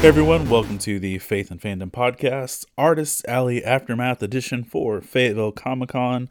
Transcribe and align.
Hey 0.00 0.06
everyone, 0.06 0.48
welcome 0.48 0.78
to 0.78 1.00
the 1.00 1.18
Faith 1.18 1.50
and 1.50 1.60
Fandom 1.60 1.90
Podcast, 1.90 2.66
Artists 2.78 3.24
Alley 3.24 3.64
Aftermath 3.64 4.22
Edition 4.22 4.62
for 4.62 5.00
Fayetteville 5.00 5.50
Comic 5.50 5.88
Con, 5.88 6.28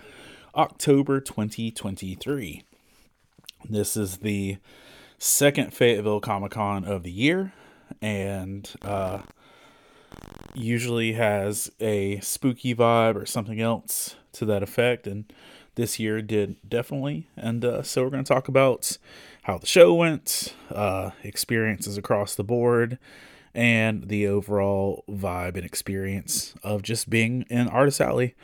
October 0.55 1.19
2023. 1.19 2.63
This 3.69 3.97
is 3.97 4.19
the 4.19 4.55
second 5.17 5.73
Fayetteville 5.73 6.21
Comic 6.21 6.51
Con 6.53 6.85
of 6.85 7.03
the 7.03 7.11
year, 7.11 7.51
and 8.01 8.73
uh, 8.83 9.23
usually 10.53 11.11
has 11.13 11.69
a 11.81 12.21
spooky 12.21 12.73
vibe 12.73 13.15
or 13.21 13.25
something 13.25 13.59
else 13.59 14.15
to 14.31 14.45
that 14.45 14.63
effect. 14.63 15.05
And 15.05 15.25
this 15.75 15.99
year 15.99 16.21
did 16.21 16.55
definitely. 16.67 17.27
And 17.35 17.65
uh, 17.65 17.83
so 17.83 18.03
we're 18.03 18.11
going 18.11 18.23
to 18.23 18.33
talk 18.33 18.47
about 18.47 18.97
how 19.43 19.57
the 19.57 19.67
show 19.67 19.93
went, 19.93 20.55
uh, 20.71 21.11
experiences 21.21 21.97
across 21.97 22.33
the 22.33 22.45
board, 22.45 22.97
and 23.57 24.07
the 24.07 24.27
overall 24.27 25.03
vibe 25.09 25.55
and 25.55 25.65
experience 25.65 26.53
of 26.63 26.83
just 26.83 27.09
being 27.09 27.43
in 27.49 27.67
Artist 27.67 27.99
Alley 27.99 28.35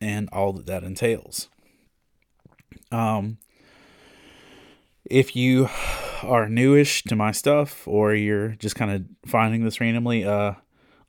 and 0.00 0.28
all 0.32 0.52
that 0.52 0.66
that 0.66 0.84
entails. 0.84 1.48
Um, 2.92 3.38
if 5.04 5.34
you 5.34 5.68
are 6.22 6.48
newish 6.48 7.02
to 7.04 7.16
my 7.16 7.32
stuff 7.32 7.88
or 7.88 8.14
you're 8.14 8.50
just 8.50 8.76
kind 8.76 8.92
of 8.92 9.04
finding 9.28 9.64
this 9.64 9.80
randomly, 9.80 10.24
uh, 10.24 10.52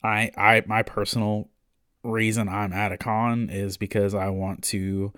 I, 0.04 0.32
I, 0.36 0.64
my 0.66 0.82
personal 0.82 1.48
reason 2.04 2.50
I'm 2.50 2.74
at 2.74 2.92
a 2.92 2.98
con 2.98 3.52
is 3.52 3.78
because 3.78 4.16
I 4.16 4.30
want 4.30 4.64
to 4.66 5.14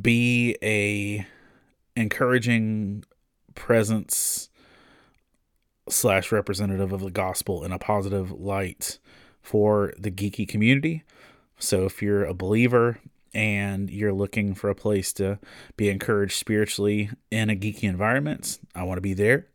be 0.00 0.56
a 0.62 1.26
encouraging 1.96 3.04
presence 3.56 4.50
slash 5.88 6.32
representative 6.32 6.92
of 6.92 7.00
the 7.00 7.10
gospel 7.10 7.64
in 7.64 7.72
a 7.72 7.78
positive 7.78 8.30
light 8.32 8.98
for 9.42 9.92
the 9.98 10.10
geeky 10.10 10.48
community. 10.48 11.02
So 11.58 11.84
if 11.84 12.02
you're 12.02 12.24
a 12.24 12.34
believer 12.34 12.98
and 13.34 13.90
you're 13.90 14.12
looking 14.12 14.54
for 14.54 14.70
a 14.70 14.74
place 14.74 15.12
to 15.14 15.38
be 15.76 15.88
encouraged 15.88 16.34
spiritually 16.34 17.10
in 17.30 17.50
a 17.50 17.56
geeky 17.56 17.84
environment, 17.84 18.58
I 18.74 18.84
want 18.84 18.96
to 18.96 19.02
be 19.02 19.14
there. 19.14 19.46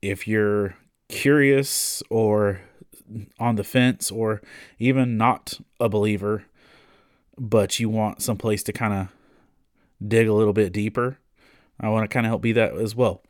If 0.00 0.26
you're 0.26 0.76
curious 1.08 2.02
or 2.10 2.60
on 3.38 3.56
the 3.56 3.64
fence 3.64 4.10
or 4.10 4.40
even 4.78 5.16
not 5.16 5.60
a 5.78 5.88
believer, 5.88 6.44
but 7.38 7.78
you 7.78 7.88
want 7.88 8.22
some 8.22 8.36
place 8.36 8.62
to 8.64 8.72
kind 8.72 8.94
of 8.94 9.08
dig 10.06 10.28
a 10.28 10.32
little 10.32 10.52
bit 10.52 10.72
deeper, 10.72 11.18
I 11.78 11.88
want 11.88 12.04
to 12.04 12.12
kind 12.12 12.26
of 12.26 12.30
help 12.30 12.42
be 12.42 12.52
that 12.52 12.74
as 12.74 12.94
well. 12.94 13.22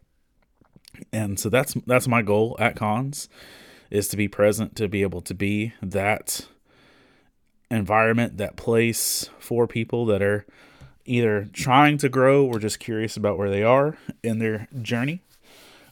And 1.12 1.38
so 1.38 1.48
that's 1.48 1.74
that's 1.86 2.08
my 2.08 2.22
goal 2.22 2.56
at 2.58 2.76
cons 2.76 3.28
is 3.90 4.08
to 4.08 4.16
be 4.16 4.26
present 4.26 4.74
to 4.76 4.88
be 4.88 5.02
able 5.02 5.20
to 5.20 5.34
be 5.34 5.74
that 5.82 6.46
environment, 7.70 8.38
that 8.38 8.56
place 8.56 9.28
for 9.38 9.66
people 9.66 10.06
that 10.06 10.22
are 10.22 10.46
either 11.04 11.48
trying 11.52 11.98
to 11.98 12.08
grow 12.08 12.44
or 12.44 12.58
just 12.58 12.78
curious 12.78 13.16
about 13.16 13.36
where 13.36 13.50
they 13.50 13.62
are 13.62 13.98
in 14.22 14.38
their 14.38 14.68
journey. 14.80 15.20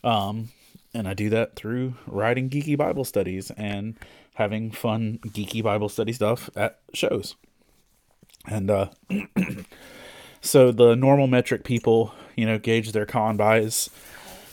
Um, 0.05 0.51
and 0.95 1.09
I 1.09 1.15
do 1.15 1.29
that 1.31 1.57
through 1.57 1.95
writing 2.07 2.49
geeky 2.49 2.77
Bible 2.77 3.05
studies 3.05 3.51
and 3.53 3.97
having 4.35 4.71
fun 4.71 5.19
geeky 5.27 5.63
Bible 5.63 5.89
study 5.89 6.13
stuff 6.13 6.49
at 6.57 6.79
shows. 6.95 7.37
And 8.47 8.71
uh, 8.71 8.89
so 10.41 10.73
the 10.73 10.97
normal 10.97 11.27
metric 11.27 11.65
people, 11.65 12.15
you 12.37 12.47
know, 12.47 12.59
gauge 12.59 12.93
their 12.93 13.07
con 13.07 13.37
by 13.37 13.69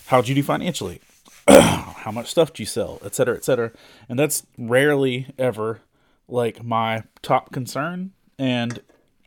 how'd 0.08 0.28
you 0.28 0.36
do 0.36 0.44
financially? 0.44 1.02
How 1.48 2.12
much 2.12 2.30
stuff 2.30 2.54
do 2.54 2.62
you 2.62 2.68
sell, 2.68 3.00
et 3.04 3.16
cetera, 3.16 3.36
et 3.36 3.44
cetera. 3.46 3.72
And 4.10 4.18
that's 4.18 4.46
rarely 4.58 5.28
ever 5.38 5.82
like 6.28 6.64
my 6.64 7.04
top 7.22 7.52
concern. 7.52 8.12
And 8.40 8.82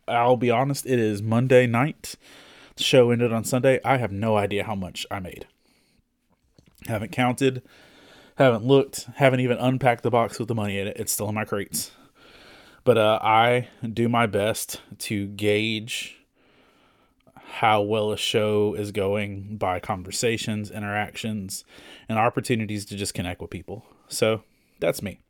I'll 0.09 0.37
be 0.37 0.50
honest, 0.50 0.87
it 0.87 0.99
is 0.99 1.22
Monday 1.22 1.66
night. 1.66 2.15
The 2.77 2.82
show 2.82 3.10
ended 3.10 3.32
on 3.32 3.44
Sunday. 3.44 3.81
I 3.84 3.99
have 3.99 4.12
no 4.12 4.37
idea 4.37 4.65
how 4.65 4.75
much 4.75 5.06
I 5.10 5.21
made. 5.21 5.47
Haven't 6.87 7.12
counted, 7.12 7.62
haven't 8.37 8.65
looked, 8.65 9.06
haven't 9.16 9.41
even 9.41 9.59
unpacked 9.59 10.03
the 10.03 10.10
box 10.10 10.38
with 10.38 10.49
the 10.49 10.54
money 10.54 10.78
in 10.78 10.87
it. 10.88 10.97
It's 10.99 11.12
still 11.12 11.28
in 11.28 11.34
my 11.34 11.44
crates. 11.44 11.91
But 12.84 12.97
uh, 12.97 13.19
I 13.22 13.69
do 13.87 14.09
my 14.09 14.27
best 14.27 14.81
to 15.00 15.27
gauge 15.27 16.19
how 17.50 17.83
well 17.83 18.12
a 18.12 18.16
show 18.16 18.75
is 18.75 18.93
going 18.93 19.56
by 19.56 19.81
conversations, 19.81 20.71
interactions, 20.71 21.65
and 22.09 22.19
opportunities 22.19 22.84
to 22.87 22.97
just 22.97 23.15
connect 23.15 23.41
with 23.41 23.50
people. 23.50 23.84
So 24.09 24.43
that's 24.78 25.03
me. 25.03 25.21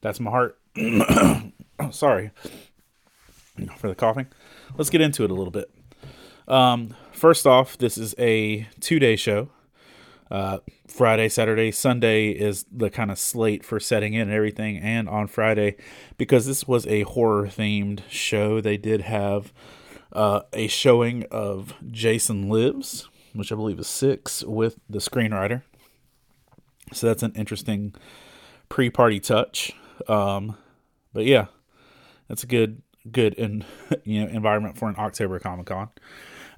That's 0.00 0.20
my 0.20 0.30
heart. 0.30 0.58
Sorry 1.90 2.30
for 3.76 3.88
the 3.88 3.94
coughing. 3.94 4.26
Let's 4.76 4.90
get 4.90 5.00
into 5.00 5.24
it 5.24 5.30
a 5.30 5.34
little 5.34 5.50
bit. 5.50 5.70
Um, 6.48 6.94
first 7.12 7.46
off, 7.46 7.78
this 7.78 7.98
is 7.98 8.14
a 8.18 8.68
two 8.80 8.98
day 8.98 9.16
show. 9.16 9.50
Uh, 10.30 10.58
Friday, 10.86 11.28
Saturday, 11.28 11.72
Sunday 11.72 12.30
is 12.30 12.64
the 12.70 12.88
kind 12.88 13.10
of 13.10 13.18
slate 13.18 13.64
for 13.64 13.80
setting 13.80 14.14
in 14.14 14.22
and 14.22 14.32
everything. 14.32 14.78
And 14.78 15.08
on 15.08 15.26
Friday, 15.26 15.76
because 16.18 16.46
this 16.46 16.68
was 16.68 16.86
a 16.86 17.02
horror 17.02 17.46
themed 17.46 18.00
show, 18.08 18.60
they 18.60 18.76
did 18.76 19.02
have 19.02 19.52
uh, 20.12 20.42
a 20.52 20.66
showing 20.66 21.24
of 21.30 21.74
Jason 21.90 22.48
Lives, 22.48 23.08
which 23.32 23.52
I 23.52 23.54
believe 23.54 23.78
is 23.78 23.86
six, 23.86 24.42
with 24.44 24.78
the 24.88 24.98
screenwriter. 24.98 25.62
So 26.92 27.06
that's 27.06 27.22
an 27.22 27.32
interesting 27.34 27.94
pre 28.68 28.90
party 28.90 29.20
touch. 29.20 29.72
Um, 30.08 30.56
but 31.12 31.24
yeah, 31.24 31.46
that's 32.28 32.42
a 32.42 32.46
good, 32.46 32.82
good 33.10 33.38
and 33.38 33.64
you 34.04 34.24
know 34.24 34.30
environment 34.30 34.78
for 34.78 34.88
an 34.88 34.96
October 34.98 35.38
Comic 35.38 35.66
Con. 35.66 35.88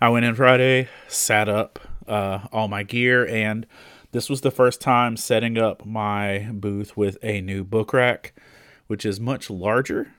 I 0.01 0.09
went 0.09 0.25
in 0.25 0.35
Friday, 0.35 0.89
sat 1.07 1.49
up 1.49 1.79
uh, 2.09 2.41
all 2.53 2.69
my 2.69 2.83
gear, 2.83 3.27
and 3.27 3.67
this 4.13 4.29
was 4.29 4.41
the 4.41 4.51
first 4.51 4.81
time 4.81 5.17
setting 5.17 5.57
up 5.57 5.87
my 5.87 6.51
booth 6.53 6.97
with 6.97 7.19
a 7.23 7.41
new 7.41 7.65
book 7.65 7.93
rack, 7.93 8.35
which 8.87 9.07
is 9.07 9.21
much 9.21 9.49
larger. 9.49 10.13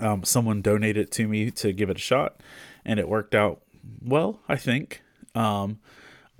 Um, 0.00 0.24
someone 0.24 0.62
donated 0.62 1.10
to 1.12 1.28
me 1.28 1.50
to 1.52 1.72
give 1.72 1.90
it 1.90 1.96
a 1.96 2.00
shot, 2.00 2.40
and 2.84 2.98
it 2.98 3.08
worked 3.08 3.34
out 3.34 3.62
well, 4.02 4.40
I 4.48 4.56
think. 4.56 5.02
Um, 5.34 5.80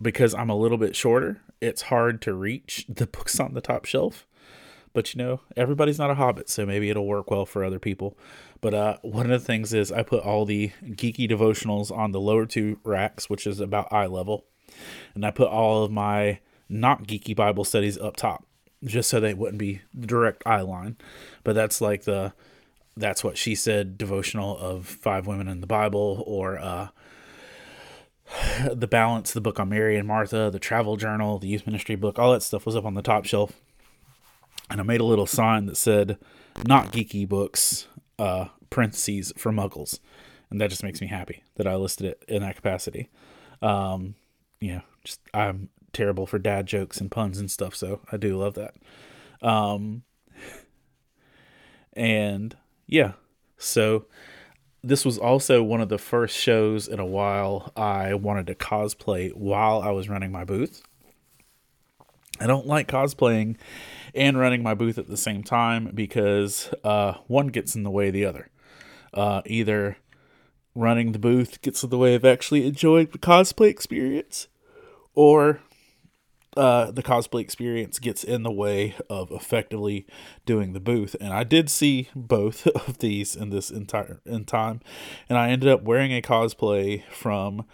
because 0.00 0.34
I'm 0.34 0.50
a 0.50 0.56
little 0.56 0.78
bit 0.78 0.96
shorter, 0.96 1.40
it's 1.60 1.82
hard 1.82 2.20
to 2.22 2.34
reach 2.34 2.86
the 2.88 3.06
books 3.06 3.38
on 3.40 3.54
the 3.54 3.60
top 3.60 3.84
shelf. 3.84 4.26
But 4.92 5.14
you 5.14 5.22
know, 5.22 5.40
everybody's 5.56 5.98
not 5.98 6.10
a 6.10 6.14
hobbit, 6.14 6.48
so 6.48 6.64
maybe 6.64 6.88
it'll 6.88 7.06
work 7.06 7.30
well 7.30 7.44
for 7.44 7.62
other 7.62 7.78
people. 7.78 8.16
But 8.62 8.72
uh, 8.72 8.96
one 9.02 9.30
of 9.30 9.38
the 9.38 9.46
things 9.46 9.74
is 9.74 9.92
I 9.92 10.02
put 10.02 10.24
all 10.24 10.46
the 10.46 10.72
geeky 10.82 11.30
devotionals 11.30 11.94
on 11.94 12.12
the 12.12 12.20
lower 12.20 12.46
two 12.46 12.78
racks, 12.82 13.28
which 13.28 13.46
is 13.46 13.60
about 13.60 13.92
eye 13.92 14.06
level, 14.06 14.46
and 15.14 15.24
I 15.26 15.30
put 15.30 15.48
all 15.48 15.84
of 15.84 15.90
my 15.90 16.40
not 16.70 17.06
geeky 17.06 17.36
Bible 17.36 17.64
studies 17.64 17.98
up 17.98 18.16
top, 18.16 18.46
just 18.84 19.10
so 19.10 19.20
they 19.20 19.34
wouldn't 19.34 19.58
be 19.58 19.82
direct 19.98 20.42
eye 20.46 20.62
line. 20.62 20.96
But 21.44 21.54
that's 21.54 21.82
like 21.82 22.04
the 22.04 22.32
that's 22.96 23.22
what 23.22 23.36
she 23.36 23.54
said 23.54 23.98
devotional 23.98 24.56
of 24.58 24.86
five 24.86 25.26
women 25.26 25.48
in 25.48 25.60
the 25.60 25.66
Bible, 25.66 26.22
or 26.26 26.58
uh, 26.58 26.88
the 28.72 28.86
balance, 28.86 29.32
the 29.32 29.40
book 29.40 29.60
on 29.60 29.68
Mary 29.68 29.96
and 29.96 30.08
Martha, 30.08 30.50
the 30.50 30.58
travel 30.58 30.96
journal, 30.96 31.38
the 31.38 31.48
youth 31.48 31.66
ministry 31.66 31.96
book, 31.96 32.18
all 32.18 32.32
that 32.32 32.42
stuff 32.42 32.66
was 32.66 32.76
up 32.76 32.84
on 32.84 32.94
the 32.94 33.02
top 33.02 33.24
shelf 33.24 33.52
and 34.70 34.80
I 34.80 34.84
made 34.84 35.00
a 35.00 35.04
little 35.04 35.26
sign 35.26 35.66
that 35.66 35.76
said 35.76 36.18
"not 36.66 36.92
geeky 36.92 37.28
books," 37.28 37.88
uh, 38.18 38.46
parentheses 38.70 39.32
for 39.36 39.52
Muggles, 39.52 40.00
and 40.50 40.60
that 40.60 40.70
just 40.70 40.82
makes 40.82 41.00
me 41.00 41.06
happy 41.06 41.42
that 41.56 41.66
I 41.66 41.76
listed 41.76 42.06
it 42.06 42.24
in 42.28 42.42
that 42.42 42.56
capacity. 42.56 43.08
Um, 43.62 44.14
you 44.60 44.74
know, 44.74 44.82
just 45.04 45.20
I'm 45.32 45.68
terrible 45.92 46.26
for 46.26 46.38
dad 46.38 46.66
jokes 46.66 47.00
and 47.00 47.10
puns 47.10 47.38
and 47.38 47.50
stuff, 47.50 47.74
so 47.74 48.00
I 48.10 48.16
do 48.16 48.36
love 48.36 48.54
that. 48.54 48.74
Um, 49.42 50.02
and 51.92 52.56
yeah, 52.86 53.12
so 53.58 54.06
this 54.82 55.04
was 55.04 55.18
also 55.18 55.62
one 55.62 55.80
of 55.80 55.88
the 55.88 55.98
first 55.98 56.36
shows 56.36 56.86
in 56.86 57.00
a 57.00 57.06
while 57.06 57.72
I 57.76 58.14
wanted 58.14 58.46
to 58.46 58.54
cosplay 58.54 59.34
while 59.34 59.82
I 59.82 59.90
was 59.90 60.08
running 60.08 60.30
my 60.30 60.44
booth. 60.44 60.82
I 62.38 62.46
don't 62.46 62.66
like 62.66 62.86
cosplaying 62.86 63.56
and 64.14 64.38
running 64.38 64.62
my 64.62 64.74
booth 64.74 64.98
at 64.98 65.08
the 65.08 65.16
same 65.16 65.42
time 65.42 65.90
because 65.94 66.72
uh, 66.84 67.14
one 67.26 67.48
gets 67.48 67.74
in 67.74 67.82
the 67.82 67.90
way 67.90 68.08
of 68.08 68.14
the 68.14 68.24
other. 68.26 68.50
Uh, 69.12 69.42
either 69.46 69.96
running 70.74 71.12
the 71.12 71.18
booth 71.18 71.62
gets 71.62 71.82
in 71.82 71.90
the 71.90 71.98
way 71.98 72.14
of 72.14 72.24
actually 72.24 72.66
enjoying 72.66 73.08
the 73.10 73.18
cosplay 73.18 73.68
experience, 73.68 74.48
or 75.14 75.60
uh, 76.56 76.90
the 76.90 77.02
cosplay 77.02 77.40
experience 77.40 77.98
gets 77.98 78.24
in 78.24 78.42
the 78.42 78.50
way 78.50 78.94
of 79.10 79.30
effectively 79.30 80.06
doing 80.44 80.72
the 80.72 80.80
booth. 80.80 81.14
And 81.20 81.32
I 81.32 81.44
did 81.44 81.70
see 81.70 82.08
both 82.14 82.66
of 82.88 82.98
these 82.98 83.36
in 83.36 83.50
this 83.50 83.70
entire 83.70 84.20
in 84.24 84.44
time, 84.44 84.80
and 85.28 85.38
I 85.38 85.50
ended 85.50 85.68
up 85.68 85.82
wearing 85.82 86.12
a 86.12 86.22
cosplay 86.22 87.04
from 87.10 87.64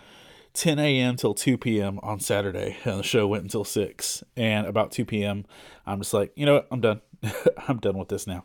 10 0.55 0.79
a.m. 0.79 1.17
till 1.17 1.34
2 1.34 1.56
p.m. 1.56 1.99
on 2.02 2.20
Saturday, 2.20 2.76
and 2.84 2.99
the 2.99 3.02
show 3.02 3.26
went 3.26 3.44
until 3.44 3.64
6. 3.64 4.25
And 4.37 4.67
about 4.67 4.90
2 4.93 5.05
p.m., 5.05 5.46
I'm 5.87 6.00
just 6.00 6.12
like, 6.12 6.32
you 6.37 6.44
know 6.46 6.55
what? 6.55 6.69
I'm 6.70 6.81
done. 6.81 7.00
I'm 7.69 7.79
done 7.79 7.96
with 7.96 8.08
this 8.08 8.26
now. 8.26 8.44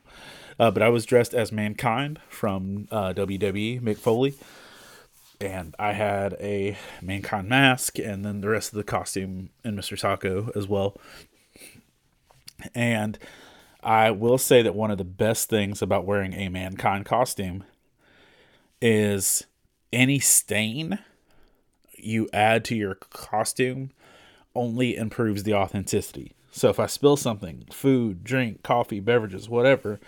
Uh, 0.59 0.71
but 0.71 0.81
I 0.81 0.89
was 0.89 1.05
dressed 1.05 1.33
as 1.33 1.51
Mankind 1.51 2.19
from 2.29 2.87
uh, 2.91 3.13
WWE, 3.13 3.81
Mick 3.81 3.97
Foley. 3.97 4.35
And 5.39 5.75
I 5.77 5.93
had 5.93 6.33
a 6.39 6.77
Mankind 7.01 7.47
mask, 7.47 7.99
and 7.99 8.25
then 8.25 8.41
the 8.41 8.49
rest 8.49 8.73
of 8.73 8.77
the 8.77 8.83
costume 8.83 9.49
in 9.63 9.75
Mr. 9.75 9.97
Socko 9.97 10.55
as 10.55 10.67
well. 10.67 10.97
And 12.73 13.19
I 13.83 14.09
will 14.11 14.39
say 14.39 14.63
that 14.63 14.73
one 14.73 14.89
of 14.89 14.97
the 14.97 15.03
best 15.03 15.47
things 15.47 15.81
about 15.81 16.05
wearing 16.05 16.33
a 16.33 16.49
Mankind 16.49 17.05
costume 17.05 17.63
is 18.81 19.45
any 19.93 20.19
stain 20.19 20.99
you 21.95 22.27
add 22.33 22.65
to 22.65 22.75
your 22.75 22.95
costume 22.95 23.91
only 24.55 24.95
improves 24.95 25.43
the 25.43 25.53
authenticity. 25.53 26.33
So 26.51 26.69
if 26.69 26.79
I 26.79 26.87
spill 26.87 27.17
something, 27.17 27.65
food, 27.71 28.23
drink, 28.23 28.63
coffee, 28.63 28.99
beverages, 28.99 29.47
whatever, 29.47 29.99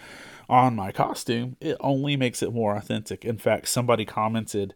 on 0.49 0.75
my 0.75 0.91
costume, 0.91 1.55
it 1.61 1.77
only 1.79 2.17
makes 2.17 2.41
it 2.41 2.53
more 2.53 2.75
authentic. 2.75 3.23
In 3.23 3.37
fact, 3.37 3.67
somebody 3.67 4.05
commented 4.05 4.73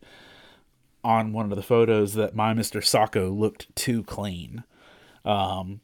on 1.03 1.33
one 1.33 1.51
of 1.51 1.55
the 1.55 1.63
photos 1.63 2.13
that 2.13 2.35
my 2.35 2.53
Mr. 2.53 2.81
Socko 2.81 3.37
looked 3.37 3.73
too 3.75 4.03
clean. 4.03 4.63
Um, 5.25 5.81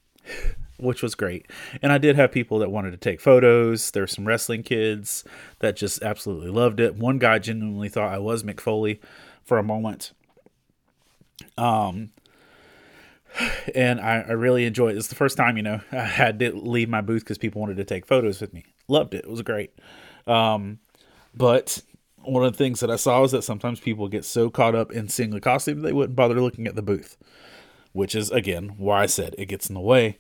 which 0.80 1.04
was 1.04 1.16
great. 1.16 1.46
And 1.82 1.92
I 1.92 1.98
did 1.98 2.16
have 2.16 2.32
people 2.32 2.60
that 2.60 2.72
wanted 2.72 2.92
to 2.92 2.98
take 2.98 3.20
photos. 3.20 3.92
There 3.92 4.04
were 4.04 4.08
some 4.08 4.26
wrestling 4.26 4.64
kids 4.64 5.24
that 5.60 5.76
just 5.76 6.02
absolutely 6.02 6.50
loved 6.50 6.80
it. 6.80 6.96
One 6.96 7.20
guy 7.20 7.40
genuinely 7.40 7.90
thought 7.90 8.14
I 8.14 8.20
was 8.20 8.44
Mick 8.44 8.60
Foley 8.60 9.00
for 9.44 9.58
a 9.58 9.64
moment. 9.64 10.14
Um, 11.58 12.12
and 13.76 14.00
I, 14.00 14.22
I 14.22 14.32
really 14.32 14.66
enjoyed 14.66 14.96
it. 14.96 14.98
It's 14.98 15.08
the 15.08 15.16
first 15.16 15.38
time, 15.38 15.58
you 15.58 15.64
know, 15.64 15.82
I 15.92 16.06
had 16.06 16.40
to 16.40 16.56
leave 16.56 16.90
my 16.90 17.02
booth 17.02 17.24
because 17.24 17.38
people 17.38 17.62
wanted 17.62 17.78
to 17.78 17.86
take 17.86 18.06
photos 18.06 18.42
with 18.42 18.54
me. 18.54 18.66
Loved 18.88 19.14
it. 19.14 19.26
It 19.26 19.30
was 19.30 19.42
great. 19.42 19.78
Um, 20.26 20.80
but 21.36 21.82
one 22.24 22.44
of 22.44 22.52
the 22.52 22.58
things 22.58 22.80
that 22.80 22.92
I 22.92 22.96
saw 22.96 23.24
is 23.24 23.32
that 23.32 23.44
sometimes 23.44 23.80
people 23.80 24.08
get 24.08 24.26
so 24.26 24.50
caught 24.50 24.76
up 24.76 24.92
in 24.92 25.10
seeing 25.10 25.32
the 25.32 25.42
costume 25.42 25.82
they 25.82 25.94
wouldn't 25.94 26.16
bother 26.16 26.42
looking 26.42 26.68
at 26.68 26.76
the 26.76 26.82
booth, 26.82 27.18
which 27.94 28.16
is 28.16 28.32
again 28.32 28.76
why 28.78 29.04
I 29.04 29.06
said 29.06 29.36
it 29.38 29.48
gets 29.48 29.70
in 29.70 29.76
the 29.76 29.82
way. 29.82 30.18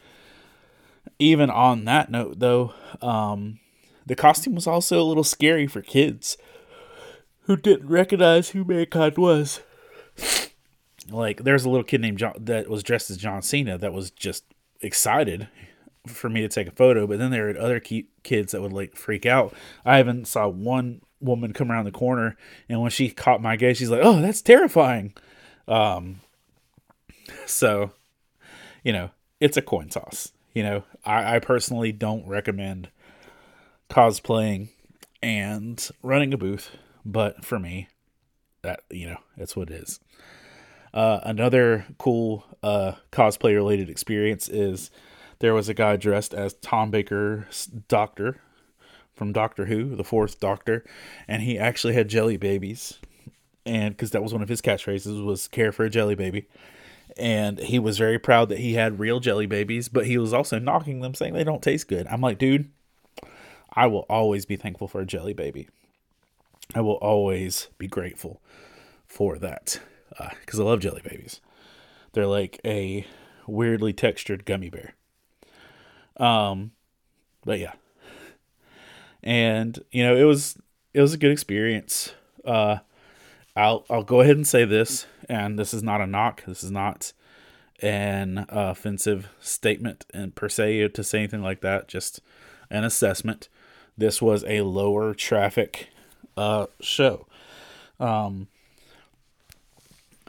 Even 1.18 1.50
on 1.50 1.86
that 1.86 2.12
note, 2.12 2.40
though, 2.40 2.74
um, 3.02 3.60
the 4.06 4.16
costume 4.16 4.56
was 4.56 4.68
also 4.68 5.02
a 5.02 5.04
little 5.04 5.24
scary 5.24 5.68
for 5.68 5.82
kids 5.82 6.38
who 7.44 7.56
didn't 7.56 7.90
recognize 7.90 8.50
who 8.50 8.64
Mankind 8.64 9.18
was 9.18 9.62
like 11.10 11.44
there's 11.44 11.66
a 11.66 11.70
little 11.70 11.84
kid 11.84 12.02
named 12.02 12.20
John 12.20 12.34
that 12.40 12.70
was 12.70 12.84
dressed 12.84 13.10
as 13.10 13.18
John 13.18 13.42
Cena 13.42 13.78
that 13.78 13.94
was 13.94 14.12
just 14.12 14.44
excited 14.82 15.48
for 16.08 16.30
me 16.30 16.42
to 16.42 16.48
take 16.48 16.68
a 16.68 16.72
photo, 16.72 17.06
but 17.06 17.20
then 17.20 17.32
there 17.32 17.46
were 17.46 17.60
other 17.60 17.80
kids 17.80 18.52
that 18.52 18.62
would 18.62 18.74
like 18.74 18.96
freak 18.96 19.26
out. 19.26 19.54
I 19.86 20.00
even 20.00 20.26
saw 20.26 20.48
one 20.48 21.02
woman 21.22 21.54
come 21.54 21.72
around 21.72 21.86
the 21.86 21.92
corner, 21.92 22.36
and 22.68 22.82
when 22.82 22.92
she 22.92 23.10
caught 23.10 23.42
my 23.42 23.56
gaze, 23.56 23.78
she's 23.78 23.90
like, 23.90 24.02
"Oh, 24.04 24.22
that's 24.22 24.42
terrifying." 24.42 25.14
Um, 25.68 26.22
so, 27.46 27.92
you 28.84 28.94
know, 28.94 29.12
it's 29.40 29.58
a 29.58 29.62
coin 29.62 29.90
toss. 29.90 30.32
You 30.54 30.64
know, 30.64 30.84
I, 31.06 31.36
I 31.36 31.40
personally 31.40 31.92
don't 31.92 32.28
recommend 32.28 32.90
cosplaying 33.90 34.70
and 35.22 35.90
running 36.02 36.34
a 36.34 36.38
booth, 36.38 36.72
but 37.06 37.44
for 37.46 37.60
me, 37.60 37.88
that 38.62 38.82
you 38.90 39.08
know, 39.08 39.18
that's 39.38 39.56
what 39.56 39.70
it 39.70 39.82
is. 39.82 40.00
Uh, 40.94 41.20
another 41.24 41.86
cool 42.00 42.46
uh, 42.64 42.94
cosplay 43.12 43.54
related 43.54 43.90
experience 43.90 44.50
is 44.50 44.90
there 45.40 45.54
was 45.54 45.70
a 45.70 45.74
guy 45.74 45.96
dressed 45.96 46.34
as 46.34 46.56
Tom 46.56 46.90
Baker's 46.90 47.68
doctor 47.68 48.42
from 49.20 49.34
Doctor 49.34 49.66
Who, 49.66 49.96
the 49.96 50.04
fourth 50.04 50.40
Doctor, 50.40 50.84
and 51.28 51.44
he 51.44 51.60
actually 51.60 51.94
had 51.94 52.08
jelly 52.08 52.38
babies, 52.38 52.98
and 53.66 53.96
because 53.96 54.12
that 54.12 54.24
was 54.24 54.34
one 54.34 54.42
of 54.42 54.50
his 54.50 54.62
catchphrases 54.62 55.24
was 55.24 55.48
"care 55.48 55.72
for 55.72 55.84
a 55.84 55.90
jelly 55.90 56.16
baby," 56.16 56.48
and 57.18 57.60
he 57.60 57.78
was 57.78 57.98
very 57.98 58.18
proud 58.18 58.50
that 58.50 58.60
he 58.60 58.74
had 58.74 59.00
real 59.00 59.20
jelly 59.20 59.46
babies, 59.46 59.90
but 59.90 60.08
he 60.08 60.18
was 60.18 60.34
also 60.34 60.58
knocking 60.58 61.02
them, 61.02 61.14
saying 61.14 61.34
they 61.34 61.44
don't 61.44 61.62
taste 61.62 61.88
good. 61.88 62.08
I'm 62.08 62.22
like, 62.22 62.40
dude, 62.40 62.72
I 63.74 63.88
will 63.88 64.06
always 64.10 64.46
be 64.46 64.56
thankful 64.56 64.88
for 64.88 65.02
a 65.02 65.06
jelly 65.06 65.34
baby. 65.34 65.68
I 66.74 66.82
will 66.82 66.94
always 66.94 67.68
be 67.78 67.88
grateful 67.88 68.42
for 69.06 69.38
that 69.38 69.82
because 70.40 70.60
uh, 70.60 70.64
I 70.64 70.66
love 70.66 70.80
jelly 70.80 71.02
babies. 71.04 71.42
They're 72.14 72.26
like 72.26 72.60
a 72.64 73.06
weirdly 73.48 73.94
textured 73.94 74.46
gummy 74.46 74.70
bear. 74.70 74.96
Um, 76.18 76.72
but 77.44 77.60
yeah, 77.60 77.74
and 79.24 79.80
you 79.92 80.04
know 80.04 80.16
it 80.16 80.24
was 80.24 80.58
it 80.94 81.02
was 81.02 81.14
a 81.14 81.18
good 81.18 81.32
experience. 81.32 82.14
Uh, 82.46 82.78
I'll 83.56 83.86
I'll 83.90 84.04
go 84.04 84.22
ahead 84.22 84.36
and 84.36 84.48
say 84.48 84.66
this, 84.66 85.06
and 85.28 85.58
this 85.58 85.74
is 85.74 85.84
not 85.84 86.02
a 86.02 86.08
knock. 86.08 86.44
This 86.46 86.64
is 86.64 86.72
not 86.72 87.14
an 87.82 88.46
offensive 88.50 89.30
statement 89.40 90.06
and 90.14 90.36
per 90.36 90.50
se 90.50 90.88
to 90.90 91.04
say 91.04 91.20
anything 91.20 91.42
like 91.42 91.62
that. 91.62 91.88
Just 91.88 92.22
an 92.70 92.84
assessment. 92.84 93.50
This 93.98 94.22
was 94.22 94.44
a 94.46 94.62
lower 94.62 95.14
traffic 95.14 95.90
uh, 96.38 96.68
show. 96.82 97.28
Um, 98.00 98.48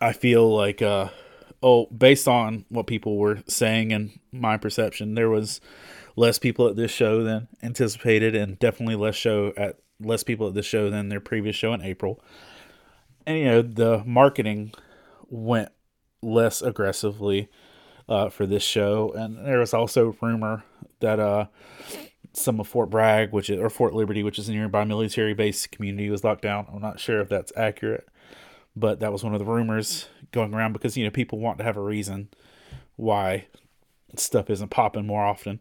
I 0.00 0.12
feel 0.12 0.52
like 0.54 0.80
uh 0.80 1.08
oh 1.62 1.86
based 1.86 2.26
on 2.26 2.64
what 2.68 2.86
people 2.86 3.18
were 3.18 3.42
saying 3.46 3.92
and 3.92 4.18
my 4.32 4.56
perception 4.56 5.14
there 5.14 5.28
was 5.28 5.60
less 6.20 6.38
people 6.38 6.68
at 6.68 6.76
this 6.76 6.90
show 6.90 7.22
than 7.22 7.48
anticipated 7.62 8.34
and 8.34 8.58
definitely 8.58 8.96
less 8.96 9.14
show 9.14 9.52
at 9.56 9.78
less 10.00 10.22
people 10.22 10.48
at 10.48 10.54
this 10.54 10.66
show 10.66 10.90
than 10.90 11.08
their 11.08 11.20
previous 11.20 11.56
show 11.56 11.72
in 11.72 11.82
April. 11.82 12.22
And 13.26 13.38
you 13.38 13.44
know, 13.44 13.62
the 13.62 14.02
marketing 14.04 14.72
went 15.28 15.70
less 16.22 16.62
aggressively 16.62 17.48
uh, 18.08 18.28
for 18.28 18.46
this 18.46 18.62
show 18.62 19.12
and 19.12 19.46
there 19.46 19.60
was 19.60 19.72
also 19.72 20.16
rumor 20.20 20.64
that 21.00 21.20
uh 21.20 21.46
some 22.32 22.60
of 22.60 22.68
Fort 22.68 22.90
Bragg, 22.90 23.32
which 23.32 23.50
is 23.50 23.58
or 23.58 23.68
Fort 23.68 23.92
Liberty, 23.92 24.22
which 24.22 24.38
is 24.38 24.48
a 24.48 24.52
nearby 24.52 24.84
military 24.84 25.34
base 25.34 25.66
community, 25.66 26.08
was 26.10 26.22
locked 26.22 26.42
down. 26.42 26.64
I'm 26.72 26.80
not 26.80 27.00
sure 27.00 27.20
if 27.20 27.28
that's 27.28 27.52
accurate 27.56 28.06
but 28.76 29.00
that 29.00 29.12
was 29.12 29.24
one 29.24 29.32
of 29.34 29.38
the 29.38 29.44
rumors 29.44 30.08
going 30.32 30.54
around 30.54 30.72
because 30.72 30.96
you 30.96 31.04
know 31.04 31.10
people 31.10 31.38
want 31.38 31.58
to 31.58 31.64
have 31.64 31.76
a 31.76 31.82
reason 31.82 32.28
why 32.96 33.46
stuff 34.16 34.50
isn't 34.50 34.68
popping 34.68 35.06
more 35.06 35.24
often. 35.24 35.60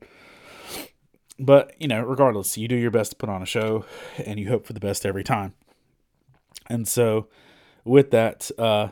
But 1.39 1.74
you 1.79 1.88
know, 1.88 2.01
regardless, 2.01 2.58
you 2.58 2.67
do 2.67 2.75
your 2.75 2.91
best 2.91 3.12
to 3.12 3.17
put 3.17 3.29
on 3.29 3.41
a 3.41 3.46
show, 3.46 3.86
and 4.17 4.39
you 4.39 4.50
hope 4.50 4.65
for 4.65 4.74
the 4.74 4.79
best 4.79 5.05
every 5.05 5.24
time. 5.24 5.53
And 6.67 6.88
so, 6.88 7.27
with 7.84 8.12
that, 8.12 8.51
uh, 8.58 8.89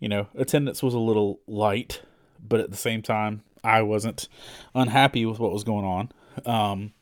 you 0.00 0.08
know, 0.08 0.26
attendance 0.34 0.82
was 0.82 0.94
a 0.94 0.98
little 0.98 1.40
light, 1.46 2.02
but 2.46 2.60
at 2.60 2.70
the 2.70 2.76
same 2.76 3.02
time, 3.02 3.42
I 3.62 3.82
wasn't 3.82 4.28
unhappy 4.74 5.24
with 5.24 5.38
what 5.38 5.52
was 5.52 5.64
going 5.64 5.84
on. 5.84 6.12
Um, 6.44 6.92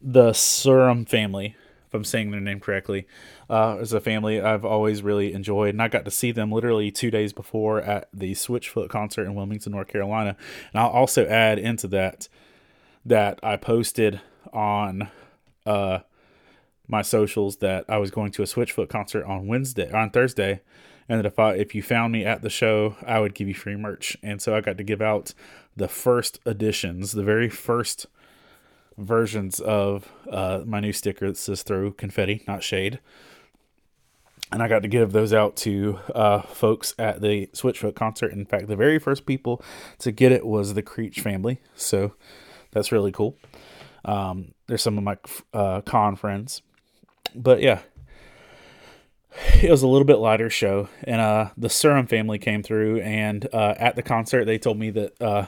the 0.00 0.30
Surum 0.30 1.08
family 1.08 1.56
if 1.92 1.94
I'm 1.94 2.04
saying 2.04 2.30
their 2.30 2.40
name 2.40 2.58
correctly, 2.58 3.06
uh, 3.50 3.76
is 3.78 3.92
a 3.92 4.00
family 4.00 4.40
I've 4.40 4.64
always 4.64 5.02
really 5.02 5.34
enjoyed, 5.34 5.74
and 5.74 5.82
I 5.82 5.88
got 5.88 6.06
to 6.06 6.10
see 6.10 6.32
them 6.32 6.50
literally 6.50 6.90
two 6.90 7.10
days 7.10 7.34
before 7.34 7.82
at 7.82 8.08
the 8.14 8.32
Switchfoot 8.32 8.88
concert 8.88 9.26
in 9.26 9.34
Wilmington, 9.34 9.72
North 9.72 9.88
Carolina. 9.88 10.34
And 10.72 10.80
I'll 10.80 10.88
also 10.88 11.26
add 11.26 11.58
into 11.58 11.86
that 11.88 12.28
that 13.04 13.40
I 13.42 13.56
posted 13.56 14.20
on 14.52 15.08
uh, 15.66 16.00
my 16.86 17.02
socials 17.02 17.56
that 17.58 17.84
I 17.88 17.98
was 17.98 18.10
going 18.10 18.32
to 18.32 18.42
a 18.42 18.46
Switchfoot 18.46 18.88
concert 18.88 19.24
on 19.24 19.46
Wednesday 19.46 19.90
on 19.90 20.10
Thursday, 20.10 20.60
and 21.08 21.18
that 21.18 21.26
if 21.26 21.38
I 21.38 21.54
if 21.54 21.74
you 21.74 21.82
found 21.82 22.12
me 22.12 22.24
at 22.24 22.42
the 22.42 22.50
show, 22.50 22.96
I 23.06 23.20
would 23.20 23.34
give 23.34 23.48
you 23.48 23.54
free 23.54 23.76
merch. 23.76 24.16
And 24.22 24.40
so 24.40 24.54
I 24.54 24.60
got 24.60 24.76
to 24.78 24.84
give 24.84 25.02
out 25.02 25.34
the 25.76 25.88
first 25.88 26.38
editions, 26.46 27.12
the 27.12 27.22
very 27.22 27.48
first 27.48 28.06
versions 28.98 29.58
of 29.60 30.12
uh, 30.30 30.62
my 30.66 30.80
new 30.80 30.92
sticker 30.92 31.28
that 31.28 31.36
says 31.36 31.62
throw 31.62 31.90
confetti, 31.90 32.44
not 32.46 32.62
shade. 32.62 33.00
And 34.50 34.62
I 34.62 34.68
got 34.68 34.82
to 34.82 34.88
give 34.88 35.12
those 35.12 35.32
out 35.32 35.56
to 35.58 35.98
uh, 36.14 36.42
folks 36.42 36.94
at 36.98 37.22
the 37.22 37.46
Switchfoot 37.54 37.94
concert. 37.94 38.32
In 38.32 38.44
fact, 38.44 38.68
the 38.68 38.76
very 38.76 38.98
first 38.98 39.24
people 39.24 39.62
to 40.00 40.12
get 40.12 40.30
it 40.30 40.44
was 40.44 40.74
the 40.74 40.82
Creech 40.82 41.20
family. 41.20 41.62
So 41.74 42.12
that's 42.72 42.92
really 42.92 43.12
cool. 43.12 43.36
Um, 44.04 44.52
there's 44.66 44.82
some 44.82 44.98
of 44.98 45.04
my 45.04 45.16
uh, 45.54 45.80
con 45.82 46.16
friends. 46.16 46.62
But 47.34 47.62
yeah, 47.62 47.80
it 49.62 49.70
was 49.70 49.82
a 49.82 49.88
little 49.88 50.06
bit 50.06 50.16
lighter 50.16 50.50
show. 50.50 50.88
And 51.04 51.20
uh, 51.20 51.50
the 51.56 51.68
Serum 51.68 52.06
family 52.06 52.38
came 52.38 52.62
through. 52.62 53.00
And 53.00 53.46
uh, 53.52 53.74
at 53.78 53.96
the 53.96 54.02
concert, 54.02 54.44
they 54.44 54.58
told 54.58 54.78
me 54.78 54.90
that 54.90 55.22
uh, 55.22 55.46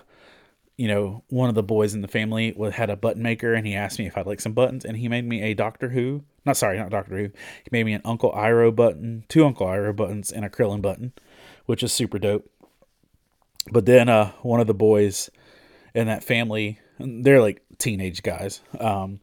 you 0.76 0.88
know, 0.88 1.22
one 1.28 1.48
of 1.48 1.54
the 1.54 1.62
boys 1.62 1.94
in 1.94 2.00
the 2.00 2.08
family 2.08 2.54
had 2.72 2.90
a 2.90 2.96
button 2.96 3.22
maker, 3.22 3.54
and 3.54 3.66
he 3.66 3.74
asked 3.74 3.98
me 3.98 4.06
if 4.06 4.16
I'd 4.16 4.26
like 4.26 4.40
some 4.40 4.54
buttons, 4.54 4.84
and 4.84 4.96
he 4.96 5.08
made 5.08 5.24
me 5.24 5.42
a 5.42 5.54
Doctor 5.54 5.90
Who. 5.90 6.24
Not 6.44 6.56
sorry, 6.56 6.78
not 6.78 6.90
Doctor 6.90 7.16
Who. 7.16 7.24
He 7.24 7.68
made 7.70 7.86
me 7.86 7.92
an 7.92 8.02
Uncle 8.04 8.32
Iroh 8.32 8.74
button, 8.74 9.24
two 9.28 9.44
Uncle 9.44 9.66
Iroh 9.66 9.94
buttons, 9.94 10.32
and 10.32 10.44
a 10.44 10.50
Krillin 10.50 10.82
button, 10.82 11.12
which 11.66 11.82
is 11.82 11.92
super 11.92 12.18
dope. 12.18 12.50
But 13.70 13.86
then 13.86 14.08
uh, 14.08 14.32
one 14.42 14.60
of 14.60 14.66
the 14.66 14.74
boys 14.74 15.30
in 15.94 16.08
that 16.08 16.24
family, 16.24 16.80
they're 16.98 17.40
like 17.40 17.62
teenage 17.78 18.22
guys, 18.22 18.60
um, 18.78 19.20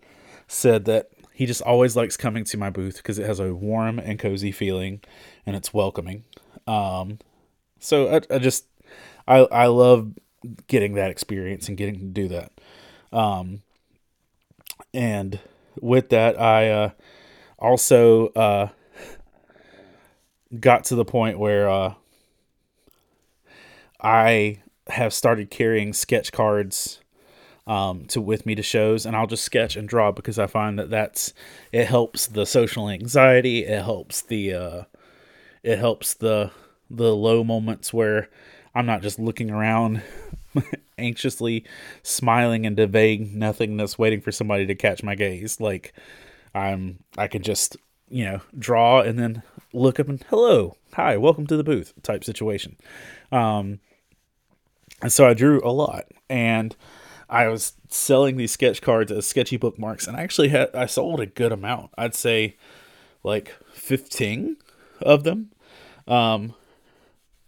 said 0.48 0.86
that 0.86 1.10
he 1.34 1.46
just 1.46 1.62
always 1.62 1.96
likes 1.96 2.18
coming 2.18 2.44
to 2.46 2.58
my 2.58 2.70
booth 2.70 2.98
because 2.98 3.18
it 3.18 3.26
has 3.26 3.40
a 3.40 3.54
warm 3.54 4.00
and 4.00 4.20
cozy 4.20 4.52
feeling 4.52 5.02
and 5.46 5.56
it's 5.56 5.74
welcoming. 5.74 6.24
Um, 6.68 7.20
so 7.80 8.16
I, 8.16 8.36
I 8.36 8.40
just 8.40 8.66
I 9.28 9.40
I 9.40 9.66
love 9.68 10.14
getting 10.68 10.96
that 10.96 11.12
experience 11.12 11.68
and 11.68 11.78
getting 11.78 12.00
to 12.00 12.06
do 12.06 12.28
that. 12.30 12.52
Um, 13.12 13.62
and 14.94 15.40
with 15.80 16.10
that, 16.10 16.40
I 16.40 16.70
uh, 16.70 16.90
also 17.58 18.28
uh, 18.30 18.70
got 20.60 20.84
to 20.86 20.96
the 20.96 21.06
point 21.06 21.40
where 21.40 21.70
uh, 21.70 21.94
I 24.02 24.62
have 24.88 25.14
started 25.14 25.50
carrying 25.50 25.94
sketch 25.94 26.32
cards 26.32 27.00
um, 27.68 28.06
to 28.08 28.22
with 28.22 28.46
me 28.46 28.56
to 28.56 28.64
shows, 28.64 29.06
and 29.06 29.16
I'll 29.16 29.28
just 29.28 29.44
sketch 29.44 29.76
and 29.76 29.88
draw 29.88 30.12
because 30.12 30.40
I 30.40 30.48
find 30.48 30.78
that 30.80 30.90
that's 30.90 31.34
it 31.72 31.86
helps 31.86 32.28
the 32.28 32.46
social 32.46 32.90
anxiety. 32.90 33.66
It 33.66 33.84
helps 33.84 34.22
the 34.22 34.54
uh, 34.54 34.84
it 35.64 35.80
helps 35.80 36.14
the 36.14 36.52
the 36.90 37.16
low 37.16 37.44
moments 37.44 37.94
where 37.94 38.30
I'm 38.74 38.86
not 38.86 39.02
just 39.02 39.20
looking 39.20 39.50
around 39.50 40.02
anxiously 40.98 41.66
smiling 42.04 42.66
into 42.66 42.88
vague 42.88 43.36
nothingness 43.36 43.98
waiting 43.98 44.22
for 44.22 44.32
somebody 44.32 44.66
to 44.66 44.76
catch 44.76 45.04
my 45.04 45.16
gaze 45.16 45.60
like 45.60 45.94
i'm 46.54 47.00
i 47.18 47.28
can 47.28 47.42
just 47.42 47.78
you 48.10 48.24
know 48.24 48.42
draw 48.58 49.02
and 49.02 49.18
then 49.18 49.42
look 49.74 50.00
up 50.00 50.08
and 50.08 50.24
hello 50.30 50.76
hi 50.94 51.18
welcome 51.18 51.48
to 51.48 51.58
the 51.58 51.64
booth 51.64 51.94
type 52.04 52.24
situation 52.24 52.78
um 53.32 53.80
and 55.02 55.12
so 55.12 55.28
i 55.28 55.34
drew 55.34 55.62
a 55.64 55.72
lot 55.72 56.06
and 56.30 56.76
i 57.32 57.48
was 57.48 57.74
selling 57.90 58.38
these 58.38 58.52
sketch 58.52 58.82
cards 58.82 59.12
as 59.12 59.26
sketchy 59.26 59.58
bookmarks 59.58 60.08
and 60.08 60.16
i 60.16 60.22
actually 60.22 60.50
had 60.50 60.74
i 60.76 60.86
sold 60.86 61.20
a 61.20 61.26
good 61.26 61.52
amount 61.52 61.90
i'd 61.98 62.14
say 62.16 62.56
like 63.24 63.56
15 63.74 64.58
of 65.02 65.24
them 65.24 65.52
um 66.08 66.54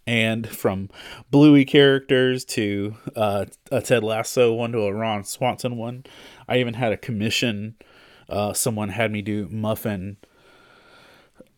and 0.06 0.48
from 0.48 0.90
Bluey 1.32 1.66
characters 1.66 2.44
to 2.46 2.96
uh, 3.16 3.46
a 3.72 3.82
Ted 3.82 4.04
Lasso 4.04 4.54
one 4.54 4.72
to 4.74 4.82
a 4.82 4.94
Ron 4.94 5.24
Swanson 5.24 5.78
one. 5.78 6.06
I 6.48 6.58
even 6.58 6.74
had 6.76 6.92
a 6.92 6.98
commission. 6.98 7.76
Uh, 8.28 8.54
someone 8.54 8.90
had 8.90 9.12
me 9.12 9.22
do 9.22 9.48
Muffin, 9.50 10.18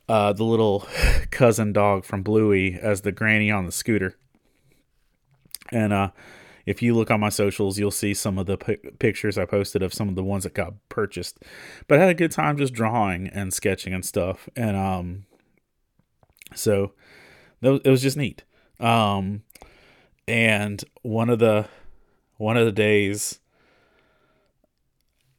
uh, 0.08 0.34
the 0.34 0.44
little 0.44 0.88
cousin 1.32 1.74
dog 1.74 2.06
from 2.06 2.22
Bluey, 2.22 2.78
as 2.80 3.02
the 3.02 3.12
granny 3.12 3.50
on 3.50 3.66
the 3.66 3.72
scooter. 3.72 4.16
And 5.72 5.94
uh, 5.94 6.12
if 6.66 6.82
you 6.82 6.96
look 6.96 7.12
on 7.12 7.20
my 7.20 7.30
socials, 7.30 7.78
you'll 7.78 7.92
see 7.92 8.14
some 8.14 8.38
of 8.38 8.46
the 8.48 8.58
p- 8.58 8.78
pictures 9.00 9.38
I 9.38 9.46
posted 9.46 9.84
of 9.84 9.94
some 9.94 10.10
of 10.10 10.16
the 10.16 10.24
ones 10.24 10.44
that 10.44 10.54
got 10.54 10.74
purchased. 10.90 11.40
But 11.88 12.00
I 12.00 12.02
had 12.02 12.10
a 12.10 12.16
good 12.16 12.32
time 12.32 12.58
just 12.58 12.74
drawing 12.74 13.28
and 13.28 13.54
sketching 13.54 13.94
and 13.94 14.04
stuff. 14.04 14.50
And 14.56 14.76
um, 14.76 15.26
so 16.56 16.94
it 17.62 17.88
was 17.88 18.02
just 18.02 18.18
neat. 18.18 18.44
Um, 18.80 19.44
and 20.28 20.84
one 21.02 21.30
of 21.30 21.40
the 21.40 21.68
one 22.38 22.58
of 22.58 22.66
the 22.66 22.72
days, 22.72 23.40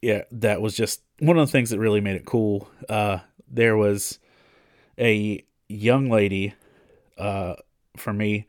yeah, 0.01 0.23
that 0.31 0.61
was 0.61 0.75
just 0.75 1.01
one 1.19 1.37
of 1.37 1.45
the 1.45 1.51
things 1.51 1.69
that 1.69 1.79
really 1.79 2.01
made 2.01 2.15
it 2.15 2.25
cool. 2.25 2.69
Uh, 2.87 3.19
there 3.49 3.77
was 3.77 4.19
a 4.97 5.43
young 5.67 6.09
lady, 6.09 6.53
uh, 7.17 7.55
for 7.95 8.13
me, 8.13 8.47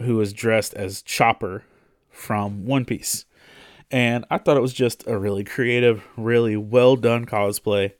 who 0.00 0.16
was 0.16 0.32
dressed 0.32 0.72
as 0.74 1.02
Chopper 1.02 1.64
from 2.20 2.66
One 2.66 2.84
Piece. 2.84 3.24
And 3.90 4.24
I 4.30 4.38
thought 4.38 4.56
it 4.56 4.62
was 4.62 4.72
just 4.72 5.06
a 5.06 5.18
really 5.18 5.42
creative, 5.42 6.06
really 6.16 6.56
well 6.56 6.94
done 6.94 7.26
cosplay. 7.26 7.92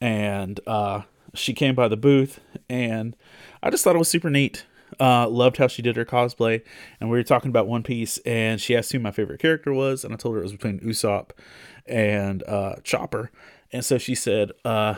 And 0.00 0.60
uh, 0.66 1.02
she 1.34 1.54
came 1.54 1.74
by 1.74 1.88
the 1.88 1.96
booth 1.96 2.40
and 2.68 3.16
I 3.62 3.70
just 3.70 3.84
thought 3.84 3.96
it 3.96 4.00
was 4.00 4.10
super 4.10 4.30
neat. 4.30 4.66
Uh, 4.98 5.28
loved 5.28 5.58
how 5.58 5.68
she 5.68 5.82
did 5.82 5.96
her 5.96 6.04
cosplay, 6.04 6.62
and 6.98 7.10
we 7.10 7.18
were 7.18 7.22
talking 7.22 7.50
about 7.50 7.68
One 7.68 7.82
Piece, 7.82 8.16
and 8.24 8.58
she 8.58 8.74
asked 8.74 8.90
who 8.90 8.98
my 8.98 9.10
favorite 9.10 9.38
character 9.38 9.70
was, 9.70 10.02
and 10.02 10.14
I 10.14 10.16
told 10.16 10.34
her 10.34 10.40
it 10.40 10.44
was 10.44 10.52
between 10.52 10.80
Usopp 10.80 11.32
and 11.84 12.42
uh, 12.44 12.76
Chopper, 12.84 13.30
and 13.70 13.84
so 13.84 13.98
she 13.98 14.14
said, 14.14 14.50
uh, 14.64 14.94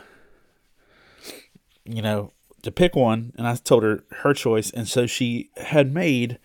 you 1.85 2.03
know, 2.03 2.31
to 2.63 2.71
pick 2.71 2.95
one, 2.95 3.33
and 3.37 3.49
I 3.49 3.57
told 3.57 3.83
her 3.83 4.05
her 4.23 4.33
choice, 4.33 4.71
and 4.71 4.87
so 4.87 5.07
she 5.07 5.51
had 5.57 5.93
made 5.93 6.39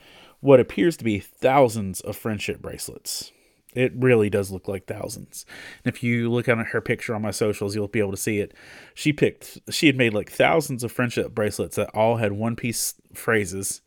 what 0.46 0.60
appears 0.60 0.96
to 0.96 1.04
be 1.04 1.18
thousands 1.18 2.02
of 2.02 2.16
friendship 2.16 2.62
bracelets. 2.62 3.32
It 3.74 3.92
really 3.96 4.30
does 4.30 4.52
look 4.52 4.68
like 4.68 4.86
thousands. 4.86 5.44
And 5.84 5.94
if 5.94 6.04
you 6.04 6.32
look 6.32 6.48
at 6.48 6.58
her 6.68 6.82
picture 6.82 7.16
on 7.16 7.24
my 7.24 7.32
socials, 7.32 7.76
you'll 7.76 7.88
be 7.88 8.00
able 8.00 8.12
to 8.12 8.18
see 8.18 8.38
it. 8.40 8.54
She 8.94 9.12
picked, 9.12 9.60
she 9.72 9.88
had 9.88 9.98
made 9.98 10.14
like 10.14 10.32
thousands 10.32 10.84
of 10.84 10.92
friendship 10.92 11.34
bracelets 11.34 11.76
that 11.78 11.90
all 11.96 12.18
had 12.18 12.34
one 12.34 12.56
piece 12.56 12.94
phrases, 13.14 13.82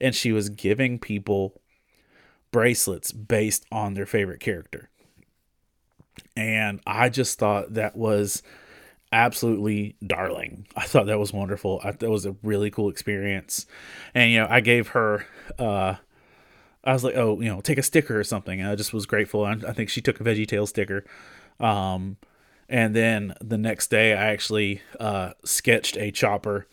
and 0.00 0.16
she 0.16 0.32
was 0.32 0.48
giving 0.48 0.98
people 0.98 1.62
bracelets 2.50 3.12
based 3.12 3.64
on 3.70 3.94
their 3.94 4.04
favorite 4.04 4.40
character. 4.40 4.90
And 6.36 6.80
I 6.86 7.08
just 7.08 7.38
thought 7.38 7.74
that 7.74 7.96
was 7.96 8.42
absolutely 9.14 9.94
darling. 10.04 10.66
I 10.76 10.86
thought 10.86 11.06
that 11.06 11.18
was 11.18 11.32
wonderful. 11.32 11.80
I, 11.84 11.92
that 11.92 12.10
was 12.10 12.26
a 12.26 12.34
really 12.42 12.70
cool 12.70 12.88
experience. 12.88 13.64
And, 14.12 14.32
you 14.32 14.40
know, 14.40 14.48
I 14.50 14.60
gave 14.60 14.88
her, 14.88 15.24
uh, 15.58 15.94
I 16.82 16.92
was 16.92 17.04
like, 17.04 17.14
oh, 17.16 17.40
you 17.40 17.48
know, 17.48 17.60
take 17.60 17.78
a 17.78 17.82
sticker 17.82 18.18
or 18.18 18.24
something. 18.24 18.60
And 18.60 18.68
I 18.68 18.74
just 18.74 18.92
was 18.92 19.06
grateful. 19.06 19.44
I, 19.44 19.52
I 19.52 19.72
think 19.72 19.88
she 19.88 20.00
took 20.00 20.20
a 20.20 20.24
Veggie 20.24 20.48
Tale 20.48 20.66
sticker. 20.66 21.04
Um, 21.60 22.16
and 22.68 22.94
then 22.94 23.34
the 23.40 23.56
next 23.56 23.88
day, 23.88 24.14
I 24.14 24.32
actually 24.32 24.82
uh, 24.98 25.32
sketched 25.44 25.96
a 25.96 26.10
chopper. 26.10 26.66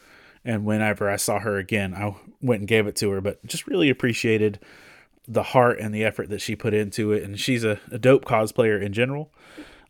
And 0.44 0.66
whenever 0.66 1.10
I 1.10 1.18
saw 1.18 1.40
her 1.40 1.58
again, 1.58 1.94
I 1.94 2.16
went 2.42 2.62
and 2.62 2.68
gave 2.68 2.88
it 2.88 2.96
to 2.98 3.12
her. 3.12 3.22
But 3.22 3.46
just 3.46 3.68
really 3.68 3.90
appreciated 3.92 4.60
the 5.28 5.44
heart 5.44 5.80
and 5.80 5.94
the 5.94 6.04
effort 6.04 6.30
that 6.30 6.42
she 6.42 6.56
put 6.56 6.74
into 6.74 7.12
it. 7.12 7.22
And 7.22 7.40
she's 7.40 7.64
a, 7.64 7.80
a 7.92 8.00
dope 8.00 8.26
cosplayer 8.26 8.82
in 8.82 8.94
general. 8.94 9.32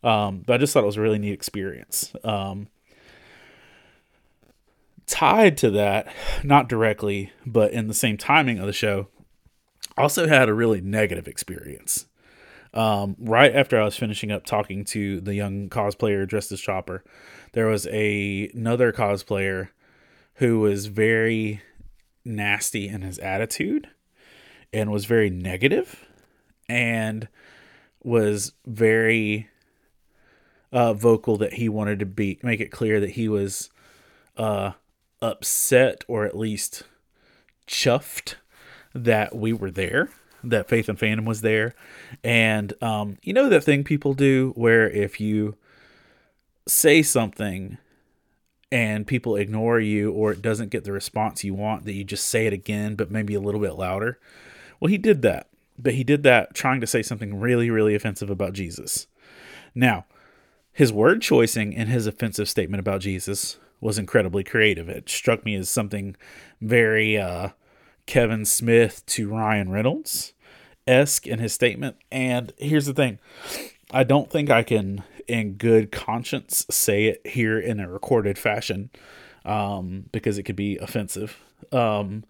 Um, 0.02 0.42
but 0.46 0.54
I 0.54 0.58
just 0.58 0.72
thought 0.72 0.82
it 0.82 0.86
was 0.86 0.96
a 0.96 1.02
really 1.02 1.18
neat 1.18 1.32
experience. 1.32 2.12
Um, 2.24 2.68
tied 5.06 5.56
to 5.58 5.70
that, 5.70 6.12
not 6.42 6.68
directly, 6.68 7.32
but 7.46 7.72
in 7.72 7.88
the 7.88 7.94
same 7.94 8.16
timing 8.16 8.58
of 8.58 8.66
the 8.66 8.72
show, 8.72 9.08
also 9.96 10.26
had 10.26 10.48
a 10.48 10.54
really 10.54 10.80
negative 10.80 11.28
experience. 11.28 12.06
Um, 12.74 13.16
right 13.18 13.54
after 13.54 13.80
I 13.80 13.84
was 13.84 13.96
finishing 13.96 14.32
up 14.32 14.46
talking 14.46 14.84
to 14.86 15.20
the 15.20 15.34
young 15.34 15.68
cosplayer 15.68 16.26
dressed 16.26 16.52
as 16.52 16.60
Chopper, 16.60 17.04
there 17.52 17.66
was 17.66 17.86
a 17.88 18.50
another 18.54 18.92
cosplayer 18.92 19.68
who 20.36 20.60
was 20.60 20.86
very 20.86 21.60
nasty 22.24 22.88
in 22.88 23.02
his 23.02 23.18
attitude 23.18 23.88
and 24.72 24.90
was 24.90 25.04
very 25.04 25.28
negative 25.28 26.06
and 26.68 27.28
was 28.02 28.52
very 28.64 29.48
uh, 30.72 30.94
vocal 30.94 31.36
that 31.36 31.54
he 31.54 31.68
wanted 31.68 31.98
to 31.98 32.06
be 32.06 32.38
make 32.42 32.60
it 32.60 32.70
clear 32.70 32.98
that 33.00 33.10
he 33.10 33.28
was 33.28 33.70
uh, 34.36 34.72
upset 35.20 36.04
or 36.08 36.24
at 36.24 36.36
least 36.36 36.84
chuffed 37.66 38.34
that 38.94 39.34
we 39.34 39.52
were 39.52 39.70
there, 39.70 40.08
that 40.42 40.68
Faith 40.68 40.88
and 40.88 40.98
Fandom 40.98 41.24
was 41.24 41.40
there. 41.42 41.74
And 42.24 42.72
um, 42.82 43.18
you 43.22 43.32
know 43.32 43.48
that 43.48 43.64
thing 43.64 43.84
people 43.84 44.14
do 44.14 44.52
where 44.56 44.88
if 44.88 45.20
you 45.20 45.56
say 46.66 47.02
something 47.02 47.78
and 48.70 49.06
people 49.06 49.36
ignore 49.36 49.78
you 49.78 50.10
or 50.12 50.32
it 50.32 50.40
doesn't 50.40 50.70
get 50.70 50.84
the 50.84 50.92
response 50.92 51.44
you 51.44 51.54
want, 51.54 51.84
that 51.84 51.92
you 51.92 52.04
just 52.04 52.26
say 52.26 52.46
it 52.46 52.52
again, 52.52 52.94
but 52.94 53.10
maybe 53.10 53.34
a 53.34 53.40
little 53.40 53.60
bit 53.60 53.74
louder. 53.74 54.18
Well, 54.80 54.88
he 54.88 54.98
did 54.98 55.22
that, 55.22 55.48
but 55.78 55.94
he 55.94 56.04
did 56.04 56.22
that 56.22 56.54
trying 56.54 56.80
to 56.80 56.86
say 56.86 57.02
something 57.02 57.38
really, 57.38 57.70
really 57.70 57.94
offensive 57.94 58.30
about 58.30 58.54
Jesus. 58.54 59.06
Now, 59.74 60.06
his 60.72 60.92
word 60.92 61.20
choicing 61.20 61.72
in 61.72 61.88
his 61.88 62.06
offensive 62.06 62.48
statement 62.48 62.80
about 62.80 63.02
Jesus 63.02 63.58
was 63.80 63.98
incredibly 63.98 64.44
creative. 64.44 64.88
It 64.88 65.10
struck 65.10 65.44
me 65.44 65.54
as 65.56 65.68
something 65.68 66.16
very 66.60 67.18
uh, 67.18 67.50
Kevin 68.06 68.44
Smith 68.44 69.04
to 69.06 69.28
Ryan 69.28 69.70
Reynolds 69.70 70.32
esque 70.86 71.26
in 71.26 71.38
his 71.38 71.52
statement. 71.52 71.96
And 72.10 72.52
here's 72.58 72.86
the 72.86 72.94
thing 72.94 73.18
I 73.90 74.04
don't 74.04 74.30
think 74.30 74.50
I 74.50 74.62
can, 74.62 75.04
in 75.28 75.54
good 75.54 75.92
conscience, 75.92 76.64
say 76.70 77.06
it 77.06 77.26
here 77.26 77.58
in 77.58 77.80
a 77.80 77.88
recorded 77.88 78.38
fashion 78.38 78.90
um, 79.44 80.06
because 80.12 80.38
it 80.38 80.44
could 80.44 80.56
be 80.56 80.78
offensive 80.78 81.38
um, 81.70 82.24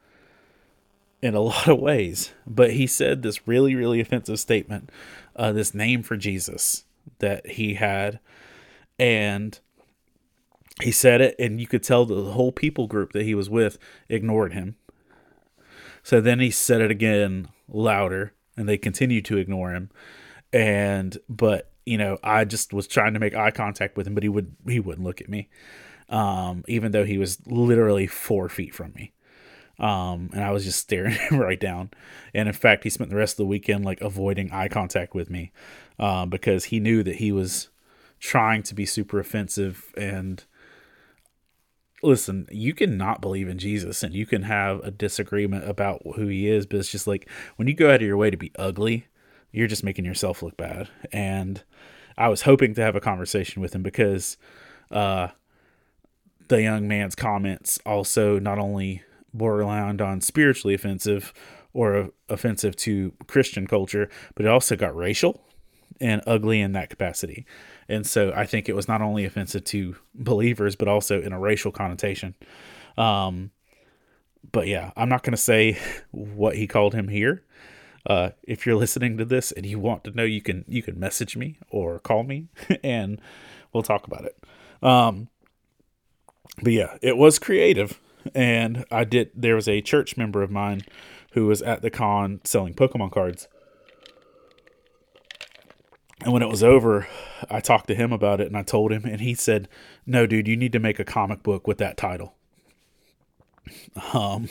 in 1.21 1.35
a 1.35 1.41
lot 1.41 1.69
of 1.69 1.79
ways. 1.79 2.33
But 2.47 2.73
he 2.73 2.87
said 2.87 3.23
this 3.23 3.47
really, 3.47 3.75
really 3.75 4.01
offensive 4.01 4.41
statement, 4.41 4.91
uh, 5.37 5.53
this 5.53 5.75
name 5.75 6.03
for 6.03 6.17
Jesus 6.17 6.85
that 7.19 7.47
he 7.47 7.75
had. 7.75 8.21
And 8.99 9.59
he 10.83 10.91
said 10.93 11.21
it, 11.21 11.37
and 11.39 11.61
you 11.61 11.67
could 11.67 11.83
tell 11.83 12.07
the 12.07 12.33
whole 12.33 12.53
people 12.53 12.87
group 12.87 13.13
that 13.13 13.25
he 13.25 13.35
was 13.35 13.51
with 13.51 13.79
ignored 14.09 14.53
him 14.53 14.77
So 16.03 16.21
then 16.21 16.41
he 16.41 16.51
said 16.51 16.81
it 16.81 16.91
again 16.91 17.49
louder, 17.69 18.35
and 18.57 18.69
they 18.69 18.79
continued 18.79 19.25
to 19.27 19.39
ignore 19.39 19.73
him. 19.73 19.91
And 20.53 21.19
but 21.29 21.71
you 21.87 21.99
know, 21.99 22.19
I 22.23 22.45
just 22.45 22.73
was 22.73 22.87
trying 22.87 23.15
to 23.15 23.21
make 23.21 23.35
eye 23.35 23.51
contact 23.51 23.97
with 23.97 24.07
him, 24.07 24.15
but 24.15 24.23
he 24.23 24.29
would 24.29 24.55
he 24.69 24.81
wouldn't 24.81 25.07
look 25.07 25.21
at 25.21 25.29
me, 25.29 25.49
um, 26.09 26.65
even 26.69 26.93
though 26.93 27.05
he 27.05 27.19
was 27.19 27.39
literally 27.47 28.07
four 28.07 28.49
feet 28.49 28.75
from 28.75 28.93
me. 28.95 29.13
Um, 29.79 30.31
and 30.33 30.45
I 30.45 30.51
was 30.51 30.65
just 30.65 30.79
staring 30.79 31.13
him 31.15 31.39
right 31.41 31.59
down. 31.59 31.91
And 32.35 32.49
in 32.49 32.55
fact, 32.55 32.85
he 32.85 32.91
spent 32.91 33.11
the 33.11 33.17
rest 33.17 33.35
of 33.35 33.39
the 33.39 33.47
weekend 33.47 33.85
like 33.85 34.01
avoiding 34.01 34.51
eye 34.53 34.69
contact 34.69 35.15
with 35.15 35.31
me, 35.31 35.53
um, 35.99 36.31
because 36.31 36.67
he 36.67 36.81
knew 36.81 37.03
that 37.03 37.17
he 37.17 37.33
was 37.33 37.69
trying 38.21 38.63
to 38.63 38.75
be 38.75 38.87
super 38.87 39.19
offensive 39.19 39.93
and 39.97 40.45
listen, 42.03 42.47
you 42.51 42.75
can 42.75 42.97
not 42.97 43.21
believe 43.21 43.49
in 43.49 43.59
Jesus 43.59 44.03
and 44.03 44.15
you 44.15 44.27
can 44.27 44.43
have 44.43 44.81
a 44.81 44.91
disagreement 44.91 45.69
about 45.69 46.03
who 46.17 46.27
he 46.27 46.49
is, 46.49 46.67
but 46.67 46.79
it's 46.79 46.91
just 46.91 47.07
like 47.07 47.29
when 47.57 47.69
you 47.69 47.75
go 47.75 47.89
out 47.89 47.97
of 47.97 48.03
your 48.03 48.17
way 48.17 48.31
to 48.31 48.37
be 48.37 48.53
ugly, 48.59 49.07
you're 49.53 49.69
just 49.69 49.85
making 49.85 50.05
yourself 50.05 50.43
look 50.43 50.57
bad. 50.57 50.89
And 51.13 51.63
I 52.17 52.29
was 52.29 52.43
hoping 52.43 52.75
to 52.75 52.83
have 52.83 52.97
a 52.97 53.01
conversation 53.01 53.63
with 53.63 53.75
him 53.75 53.83
because 53.83 54.37
uh, 54.91 55.29
the 56.49 56.63
young 56.63 56.89
man's 56.89 57.15
comments 57.15 57.79
also 57.87 58.39
not 58.39 58.59
only 58.59 59.03
borderline 59.35 60.01
on 60.01 60.21
spiritually 60.21 60.75
offensive 60.75 61.33
or 61.73 62.11
offensive 62.29 62.77
to 62.77 63.13
Christian 63.27 63.67
culture, 63.67 64.09
but 64.35 64.45
it 64.45 64.49
also 64.49 64.77
got 64.77 64.95
racial 64.95 65.43
and 66.01 66.23
ugly 66.27 66.61
in 66.61 66.73
that 66.73 66.91
capacity. 66.91 67.47
And 67.89 68.07
so 68.07 68.33
I 68.35 68.47
think 68.47 68.69
it 68.69 68.75
was 68.75 68.89
not 68.89 69.03
only 69.03 69.25
offensive 69.25 69.65
to 69.65 69.97
believers, 70.15 70.77
but 70.77 70.89
also 70.89 71.23
in 71.23 71.33
a 71.33 71.39
racial 71.39 71.73
connotation. 71.73 72.35
Um, 72.99 73.51
but 74.51 74.67
yeah, 74.67 74.91
I'm 74.97 75.09
not 75.09 75.23
going 75.23 75.33
to 75.33 75.37
say 75.37 75.79
what 76.11 76.57
he 76.57 76.67
called 76.67 76.95
him 76.95 77.09
here. 77.09 77.45
Uh, 78.05 78.31
if 78.43 78.67
you're 78.67 78.77
listening 78.77 79.17
to 79.19 79.25
this 79.25 79.53
and 79.53 79.65
you 79.65 79.79
want 79.79 80.03
to 80.05 80.11
know, 80.11 80.25
you 80.25 80.43
can 80.43 80.65
you 80.67 80.83
can 80.83 80.99
message 80.99 81.37
me 81.37 81.59
or 81.71 82.01
call 82.01 82.25
me, 82.25 82.49
and 82.83 83.21
we'll 83.73 83.85
talk 83.85 84.07
about 84.07 84.25
it. 84.25 84.37
Um, 84.83 85.29
but 86.61 86.73
yeah, 86.73 86.97
it 87.01 87.17
was 87.17 87.39
creative, 87.39 88.01
and 88.35 88.85
I 88.91 89.05
did. 89.05 89.31
There 89.35 89.55
was 89.55 89.69
a 89.69 89.81
church 89.81 90.17
member 90.17 90.43
of 90.43 90.51
mine 90.51 90.83
who 91.33 91.47
was 91.47 91.63
at 91.63 91.83
the 91.83 91.91
con 91.91 92.41
selling 92.45 92.75
Pokemon 92.75 93.13
cards, 93.13 93.49
and 96.25 96.33
when 96.33 96.43
it 96.43 96.49
was 96.49 96.63
over, 96.63 97.09
I 97.51 97.61
talked 97.61 97.89
to 97.89 97.95
him 97.95 98.13
about 98.13 98.41
it 98.41 98.47
and 98.47 98.57
I 98.57 98.63
told 98.63 98.93
him, 98.93 99.05
and 99.05 99.21
he 99.21 99.35
said, 99.35 99.69
No, 100.07 100.27
dude, 100.27 100.49
you 100.49 100.57
need 100.57 100.73
to 100.73 100.79
make 100.79 100.99
a 100.99 101.05
comic 101.05 101.43
book 101.43 101.67
with 101.67 101.79
that 101.79 101.97
title. 101.97 102.35
Um, 104.13 104.49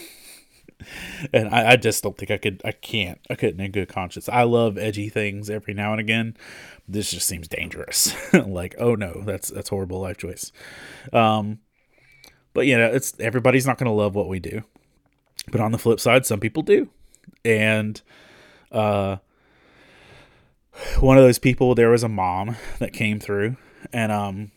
and 1.34 1.50
I, 1.50 1.72
I 1.72 1.75
just 1.78 2.04
don't 2.04 2.18
think 2.18 2.32
I 2.32 2.38
could, 2.38 2.62
I 2.66 2.72
can't, 2.72 3.20
I 3.30 3.36
couldn't 3.36 3.62
in 3.62 3.72
good 3.72 3.88
conscience. 3.88 4.28
I 4.28 4.44
love 4.44 4.78
edgy 4.78 5.10
things 5.10 5.50
every 5.50 5.74
now 5.74 5.92
and 5.92 6.00
again. 6.01 6.36
This 6.88 7.12
just 7.12 7.28
seems 7.28 7.48
dangerous. 7.48 8.13
like, 8.34 8.75
oh 8.78 8.96
no, 8.96 9.22
that's, 9.25 9.50
that's 9.50 9.70
horrible 9.70 10.01
life 10.01 10.18
choice. 10.18 10.51
Um, 11.13 11.60
but 12.53 12.67
you 12.67 12.77
know, 12.77 12.88
it's 12.88 13.13
everybody's 13.20 13.65
not 13.65 13.77
going 13.77 13.89
to 13.89 13.91
love 13.91 14.15
what 14.15 14.27
we 14.27 14.39
do. 14.39 14.63
But 15.51 15.62
on 15.62 15.72
the 15.72 15.77
flip 15.77 16.00
side, 16.00 16.25
some 16.25 16.39
people 16.39 16.63
do. 16.63 16.89
And, 17.43 18.01
uh, 18.72 19.17
one 21.00 21.17
of 21.17 21.24
those 21.24 21.39
people 21.39 21.75
there 21.75 21.89
was 21.89 22.03
a 22.03 22.10
mom 22.10 22.55
that 22.79 22.93
came 22.93 23.20
through 23.20 23.58
and 23.91 24.12
um 24.12 24.51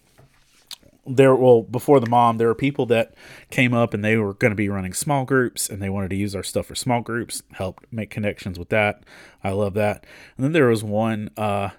there 1.06 1.34
well 1.34 1.62
before 1.62 2.00
the 2.00 2.08
mom 2.08 2.38
there 2.38 2.46
were 2.46 2.54
people 2.54 2.86
that 2.86 3.14
came 3.50 3.74
up 3.74 3.92
and 3.92 4.04
they 4.04 4.16
were 4.16 4.34
going 4.34 4.50
to 4.50 4.56
be 4.56 4.68
running 4.68 4.94
small 4.94 5.24
groups 5.24 5.68
and 5.68 5.82
they 5.82 5.90
wanted 5.90 6.08
to 6.08 6.16
use 6.16 6.34
our 6.34 6.42
stuff 6.42 6.66
for 6.66 6.74
small 6.74 7.00
groups 7.00 7.42
helped 7.52 7.84
make 7.92 8.10
connections 8.10 8.58
with 8.58 8.70
that 8.70 9.02
i 9.42 9.50
love 9.50 9.74
that 9.74 10.06
and 10.36 10.44
then 10.44 10.52
there 10.52 10.68
was 10.68 10.82
one 10.82 11.28
uh 11.36 11.70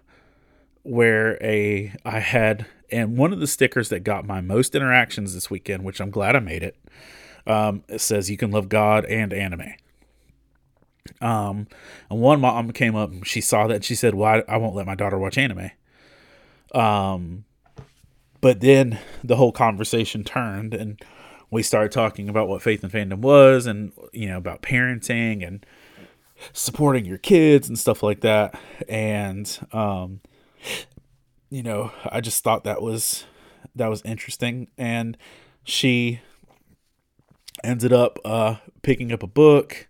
where 0.83 1.41
a 1.41 1.91
i 2.03 2.19
had 2.19 2.65
and 2.91 3.17
one 3.17 3.33
of 3.33 3.39
the 3.39 3.47
stickers 3.47 3.89
that 3.89 4.01
got 4.01 4.25
my 4.25 4.41
most 4.41 4.75
interactions 4.75 5.33
this 5.33 5.49
weekend 5.49 5.83
which 5.83 5.99
i'm 5.99 6.11
glad 6.11 6.35
i 6.35 6.39
made 6.39 6.63
it 6.63 6.77
um 7.47 7.83
it 7.87 8.01
says 8.01 8.29
you 8.29 8.37
can 8.37 8.51
love 8.51 8.69
god 8.69 9.05
and 9.05 9.33
anime 9.33 9.73
um, 11.21 11.67
and 12.09 12.19
one 12.19 12.41
mom 12.41 12.71
came 12.71 12.95
up 12.95 13.11
and 13.11 13.27
she 13.27 13.41
saw 13.41 13.67
that 13.67 13.75
and 13.75 13.85
she 13.85 13.95
said, 13.95 14.15
"Why 14.15 14.43
I 14.47 14.57
won't 14.57 14.75
let 14.75 14.87
my 14.87 14.95
daughter 14.95 15.17
watch 15.17 15.37
anime." 15.37 15.71
Um, 16.73 17.45
but 18.41 18.61
then 18.61 18.99
the 19.23 19.35
whole 19.35 19.51
conversation 19.51 20.23
turned 20.23 20.73
and 20.73 21.01
we 21.51 21.63
started 21.63 21.91
talking 21.91 22.27
about 22.27 22.47
what 22.47 22.61
faith 22.61 22.83
and 22.83 22.91
fandom 22.91 23.19
was 23.19 23.65
and 23.65 23.91
you 24.11 24.27
know 24.27 24.37
about 24.37 24.61
parenting 24.61 25.45
and 25.45 25.65
supporting 26.53 27.05
your 27.05 27.17
kids 27.17 27.69
and 27.69 27.79
stuff 27.79 28.03
like 28.03 28.21
that 28.21 28.59
and 28.89 29.59
um 29.71 30.19
you 31.49 31.63
know 31.63 31.91
i 32.09 32.19
just 32.19 32.43
thought 32.43 32.63
that 32.63 32.81
was 32.81 33.25
that 33.75 33.87
was 33.87 34.01
interesting 34.03 34.67
and 34.77 35.17
she 35.63 36.19
ended 37.63 37.93
up 37.93 38.19
uh 38.25 38.55
picking 38.81 39.11
up 39.11 39.23
a 39.23 39.27
book 39.27 39.87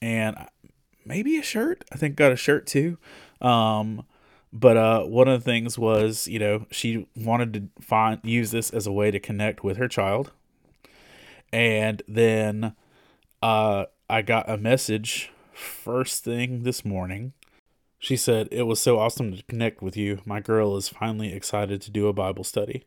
and 0.00 0.36
maybe 1.04 1.36
a 1.36 1.42
shirt. 1.42 1.84
I 1.92 1.96
think 1.96 2.16
got 2.16 2.32
a 2.32 2.36
shirt 2.36 2.66
too. 2.66 2.98
Um, 3.40 4.04
but 4.52 4.76
uh, 4.76 5.04
one 5.04 5.28
of 5.28 5.42
the 5.42 5.44
things 5.44 5.78
was, 5.78 6.28
you 6.28 6.38
know, 6.38 6.66
she 6.70 7.06
wanted 7.16 7.54
to 7.54 7.82
find 7.82 8.20
use 8.22 8.50
this 8.50 8.70
as 8.70 8.86
a 8.86 8.92
way 8.92 9.10
to 9.10 9.18
connect 9.18 9.64
with 9.64 9.78
her 9.78 9.88
child, 9.88 10.30
and 11.52 12.02
then 12.06 12.74
uh, 13.42 13.86
I 14.10 14.20
got 14.22 14.50
a 14.50 14.58
message 14.58 15.30
first 15.54 16.22
thing 16.22 16.64
this 16.64 16.84
morning. 16.84 17.32
She 18.02 18.16
said, 18.16 18.48
It 18.50 18.64
was 18.64 18.80
so 18.80 18.98
awesome 18.98 19.36
to 19.36 19.44
connect 19.44 19.80
with 19.80 19.96
you. 19.96 20.22
My 20.26 20.40
girl 20.40 20.76
is 20.76 20.88
finally 20.88 21.32
excited 21.32 21.80
to 21.82 21.90
do 21.92 22.08
a 22.08 22.12
Bible 22.12 22.42
study. 22.42 22.84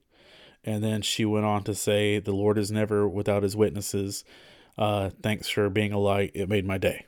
And 0.66 0.84
then 0.84 1.02
she 1.02 1.24
went 1.24 1.46
on 1.46 1.64
to 1.64 1.74
say, 1.74 2.20
The 2.20 2.34
Lord 2.34 2.58
is 2.58 2.70
never 2.70 3.08
without 3.08 3.42
his 3.42 3.56
witnesses. 3.56 4.26
Uh, 4.78 5.12
thanks 5.24 5.48
for 5.48 5.70
being 5.70 5.94
a 5.94 6.00
light. 6.00 6.32
It 6.34 6.50
made 6.50 6.66
my 6.68 6.78
day. 6.78 7.06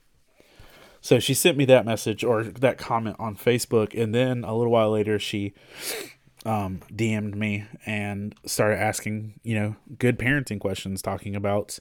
So 1.01 1.19
she 1.19 1.33
sent 1.33 1.57
me 1.57 1.65
that 1.65 1.85
message 1.85 2.23
or 2.23 2.45
that 2.45 2.77
comment 2.77 3.17
on 3.19 3.35
Facebook, 3.35 3.93
and 4.01 4.15
then 4.15 4.45
a 4.45 4.55
little 4.55 4.71
while 4.71 4.91
later 4.91 5.19
she 5.19 5.53
um, 6.45 6.79
DM'd 6.89 7.35
me 7.35 7.65
and 7.85 8.33
started 8.45 8.79
asking, 8.79 9.41
you 9.43 9.59
know, 9.59 9.75
good 9.99 10.17
parenting 10.17 10.61
questions, 10.61 11.01
talking 11.01 11.35
about 11.35 11.77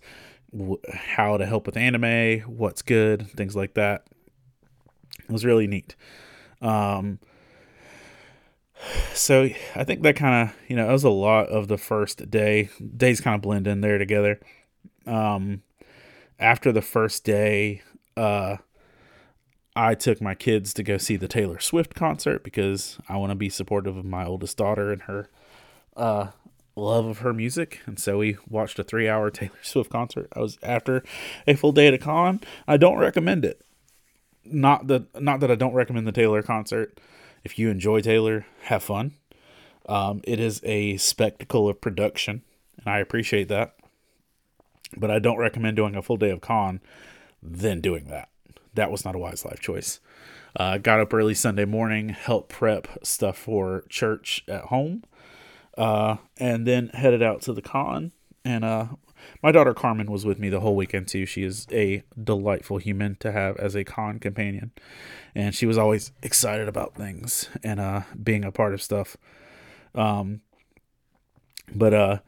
w- 0.51 0.81
how 0.93 1.37
to 1.37 1.47
help 1.47 1.67
with 1.67 1.77
anime, 1.77 2.41
what's 2.49 2.83
good, 2.83 3.31
things 3.37 3.55
like 3.55 3.75
that. 3.75 4.09
It 5.29 5.33
was 5.33 5.45
really 5.45 5.67
neat. 5.67 5.97
Um, 6.61 7.19
so 9.13 9.49
I 9.75 9.85
think 9.85 10.03
that 10.03 10.17
kind 10.17 10.49
of, 10.49 10.57
you 10.69 10.77
know, 10.77 10.89
it 10.89 10.93
was 10.93 11.05
a 11.05 11.11
lot 11.11 11.49
of 11.49 11.69
the 11.69 11.79
first 11.79 12.31
day. 12.31 12.71
Days 12.97 13.21
kind 13.21 13.35
of 13.35 13.43
blend 13.43 13.67
in 13.67 13.81
there 13.81 13.99
together. 13.99 14.41
Um, 15.07 15.63
after 16.39 16.73
the 16.73 16.83
first 16.83 17.25
day, 17.25 17.83
uh, 18.17 18.57
I 19.75 19.95
took 19.95 20.21
my 20.21 20.35
kids 20.35 20.73
to 20.75 20.83
go 20.83 20.97
see 20.97 21.17
the 21.17 21.29
Taylor 21.29 21.61
Swift 21.61 21.95
concert 21.95 22.43
because 22.43 22.99
I 23.09 23.17
want 23.17 23.31
to 23.31 23.37
be 23.37 23.49
supportive 23.49 23.97
of 23.97 24.05
my 24.05 24.25
oldest 24.25 24.57
daughter 24.57 24.93
and 24.93 25.03
her 25.03 25.29
uh, 25.97 26.29
love 26.77 27.07
of 27.07 27.19
her 27.19 27.33
music. 27.33 27.81
And 27.87 27.99
so 27.99 28.19
we 28.19 28.39
watched 28.49 28.79
a 28.79 28.85
three 28.85 29.09
hour 29.09 29.31
Taylor 29.33 29.59
Swift 29.63 29.91
concert. 29.91 30.29
I 30.35 30.41
was 30.41 30.59
after 30.63 31.03
a 31.47 31.55
full 31.55 31.73
day 31.73 31.89
at 31.89 31.95
a 31.95 31.99
con. 31.99 32.41
I 32.67 32.77
don't 32.77 32.99
recommend 32.99 33.45
it. 33.45 33.66
Not 34.51 34.87
that 34.89 35.21
not 35.21 35.41
that 35.41 35.51
I 35.51 35.55
don't 35.55 35.75
recommend 35.75 36.07
the 36.07 36.13
Taylor 36.13 36.43
concert. 36.43 36.99
If 37.45 37.59
you 37.59 37.71
enjoy 37.71 38.01
Taylor, 38.01 38.47
have 38.63 38.83
fun. 38.83 39.13
Um, 39.89 40.21
it 40.25 40.41
is 40.41 40.61
a 40.65 40.97
spectacle 40.97 41.69
of 41.69 41.81
production, 41.81 42.43
and 42.79 42.89
I 42.89 42.99
appreciate 42.99 43.49
that 43.49 43.77
but 44.97 45.11
I 45.11 45.19
don't 45.19 45.39
recommend 45.39 45.77
doing 45.77 45.97
a 45.97 46.03
full 46.03 46.17
day 46.17 46.31
of 46.31 46.41
con, 46.41 46.81
then 47.43 47.81
doing 47.81 48.07
that. 48.09 48.29
That 48.75 48.91
was 48.91 49.05
not 49.05 49.15
a 49.15 49.19
wise 49.19 49.45
life 49.45 49.61
choice. 49.61 50.01
Uh, 50.55 50.79
got 50.79 51.01
up 51.01 51.13
early 51.13 51.35
Sunday 51.35 51.65
morning, 51.65 52.11
helped 52.11 52.51
prep 52.51 52.89
stuff 53.03 53.37
for 53.37 53.85
church 53.89 54.45
at 54.49 54.65
home, 54.65 55.05
uh, 55.77 56.17
and 56.39 56.67
then 56.67 56.89
headed 56.89 57.23
out 57.23 57.43
to 57.43 57.53
the 57.53 57.63
con. 57.63 58.13
And 58.45 58.65
uh, 58.65 58.87
my 59.43 59.53
daughter 59.53 59.75
Carmen 59.75 60.11
was 60.11 60.25
with 60.25 60.39
me 60.39 60.49
the 60.49 60.61
whole 60.61 60.77
weekend 60.77 61.09
too. 61.09 61.27
She 61.27 61.43
is 61.43 61.67
a 61.73 62.03
delightful 62.23 62.79
human 62.79 63.17
to 63.17 63.33
have 63.33 63.57
as 63.57 63.75
a 63.75 63.85
con 63.85 64.19
companion, 64.19 64.73
and 65.35 65.55
she 65.55 65.67
was 65.67 65.79
always 65.79 66.13
excited 66.23 66.69
about 66.69 66.95
things 66.95 67.49
and 67.63 67.81
uh, 67.81 68.03
being 68.23 68.45
a 68.45 68.53
part 68.53 68.75
of 68.75 68.83
stuff. 68.83 69.17
Um, 69.95 70.41
but 71.75 71.95
uh, 71.95 72.19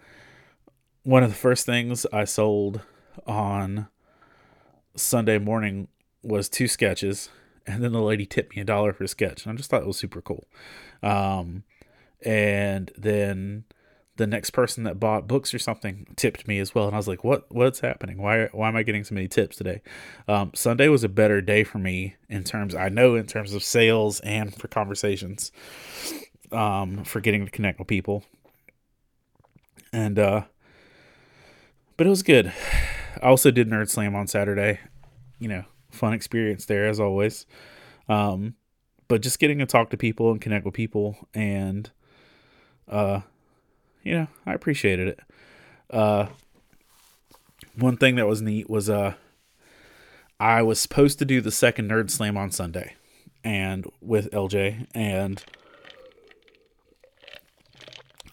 one 1.02 1.22
of 1.22 1.30
the 1.30 1.36
first 1.36 1.66
things 1.66 2.06
I 2.12 2.24
sold 2.24 2.82
on 3.26 3.88
Sunday 4.96 5.38
morning 5.38 5.88
was 6.22 6.48
two 6.48 6.68
sketches, 6.68 7.30
and 7.66 7.82
then 7.82 7.92
the 7.92 8.02
lady 8.02 8.26
tipped 8.26 8.54
me 8.54 8.62
a 8.62 8.64
dollar 8.64 8.92
for 8.92 9.04
a 9.04 9.08
sketch. 9.08 9.44
And 9.44 9.52
I 9.52 9.56
just 9.56 9.70
thought 9.70 9.82
it 9.82 9.86
was 9.86 9.98
super 9.98 10.20
cool. 10.20 10.46
Um, 11.02 11.64
and 12.22 12.90
then 12.96 13.64
the 14.18 14.26
next 14.26 14.50
person 14.50 14.84
that 14.84 15.00
bought 15.00 15.26
books 15.26 15.54
or 15.54 15.58
something 15.58 16.06
tipped 16.16 16.46
me 16.46 16.58
as 16.58 16.74
well, 16.74 16.86
and 16.86 16.94
I 16.94 16.98
was 16.98 17.08
like, 17.08 17.24
"What? 17.24 17.46
What's 17.50 17.80
happening? 17.80 18.18
Why? 18.18 18.46
Why 18.52 18.68
am 18.68 18.76
I 18.76 18.82
getting 18.82 19.04
so 19.04 19.14
many 19.14 19.28
tips 19.28 19.56
today?" 19.56 19.80
Um, 20.26 20.50
Sunday 20.54 20.88
was 20.88 21.04
a 21.04 21.08
better 21.08 21.40
day 21.40 21.64
for 21.64 21.78
me 21.78 22.16
in 22.28 22.44
terms 22.44 22.74
I 22.74 22.90
know 22.90 23.14
in 23.14 23.26
terms 23.26 23.54
of 23.54 23.62
sales 23.62 24.20
and 24.20 24.54
for 24.54 24.68
conversations, 24.68 25.50
um, 26.52 27.04
for 27.04 27.20
getting 27.20 27.44
to 27.46 27.50
connect 27.50 27.78
with 27.78 27.88
people, 27.88 28.24
and 29.92 30.18
uh, 30.18 30.42
but 31.96 32.06
it 32.06 32.10
was 32.10 32.22
good. 32.22 32.52
I 33.22 33.26
also 33.26 33.50
did 33.50 33.68
Nerd 33.68 33.88
Slam 33.88 34.14
on 34.14 34.26
Saturday. 34.26 34.80
You 35.38 35.48
know, 35.48 35.64
fun 35.90 36.12
experience 36.12 36.66
there 36.66 36.88
as 36.88 37.00
always. 37.00 37.46
Um, 38.08 38.54
but 39.06 39.22
just 39.22 39.38
getting 39.38 39.58
to 39.58 39.66
talk 39.66 39.90
to 39.90 39.96
people 39.96 40.30
and 40.30 40.40
connect 40.40 40.64
with 40.64 40.74
people 40.74 41.16
and 41.34 41.90
uh 42.88 43.20
you 44.02 44.14
know, 44.14 44.26
I 44.46 44.54
appreciated 44.54 45.08
it. 45.08 45.20
Uh 45.90 46.26
one 47.76 47.96
thing 47.96 48.16
that 48.16 48.26
was 48.26 48.42
neat 48.42 48.68
was 48.68 48.90
uh 48.90 49.14
I 50.40 50.62
was 50.62 50.78
supposed 50.80 51.18
to 51.18 51.24
do 51.24 51.40
the 51.40 51.50
second 51.50 51.90
Nerd 51.90 52.10
Slam 52.10 52.36
on 52.36 52.50
Sunday 52.50 52.94
and 53.44 53.86
with 54.00 54.30
LJ 54.30 54.86
and 54.94 55.44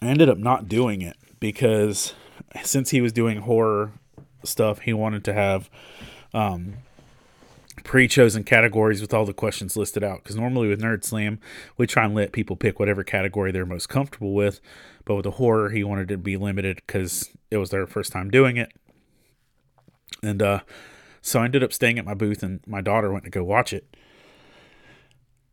I 0.02 0.06
ended 0.06 0.28
up 0.28 0.38
not 0.38 0.68
doing 0.68 1.02
it 1.02 1.16
because 1.40 2.14
since 2.62 2.90
he 2.90 3.00
was 3.00 3.12
doing 3.12 3.38
horror 3.38 3.92
stuff, 4.44 4.80
he 4.80 4.92
wanted 4.92 5.24
to 5.24 5.32
have 5.32 5.70
um 6.34 6.74
pre-chosen 7.84 8.42
categories 8.42 9.00
with 9.00 9.14
all 9.14 9.24
the 9.24 9.32
questions 9.32 9.76
listed 9.76 10.02
out 10.02 10.22
because 10.22 10.34
normally 10.34 10.66
with 10.68 10.80
nerd 10.80 11.04
slam 11.04 11.38
we 11.76 11.86
try 11.86 12.04
and 12.04 12.14
let 12.14 12.32
people 12.32 12.56
pick 12.56 12.80
whatever 12.80 13.04
category 13.04 13.52
they're 13.52 13.66
most 13.66 13.88
comfortable 13.88 14.32
with 14.34 14.60
but 15.06 15.14
with 15.14 15.24
the 15.24 15.30
horror 15.32 15.70
he 15.70 15.82
wanted 15.82 16.08
to 16.08 16.18
be 16.18 16.36
limited 16.36 16.82
because 16.86 17.30
it 17.50 17.56
was 17.56 17.70
their 17.70 17.86
first 17.86 18.12
time 18.12 18.30
doing 18.30 18.58
it. 18.58 18.74
And 20.22 20.42
uh, 20.42 20.60
so 21.22 21.40
i 21.40 21.44
ended 21.46 21.64
up 21.64 21.72
staying 21.72 21.98
at 21.98 22.04
my 22.04 22.14
booth 22.14 22.42
and 22.42 22.60
my 22.66 22.82
daughter 22.82 23.10
went 23.10 23.24
to 23.24 23.30
go 23.30 23.42
watch 23.42 23.72
it. 23.72 23.96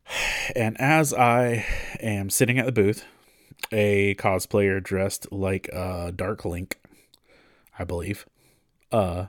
And 0.57 0.79
as 0.81 1.13
i 1.13 1.65
am 2.01 2.29
sitting 2.29 2.59
at 2.59 2.65
the 2.65 2.73
booth 2.73 3.05
a 3.71 4.15
cosplayer 4.15 4.83
dressed 4.83 5.31
like 5.31 5.69
uh, 5.73 6.11
dark 6.11 6.43
link 6.43 6.79
i 7.79 7.85
believe 7.85 8.25
uh 8.91 9.27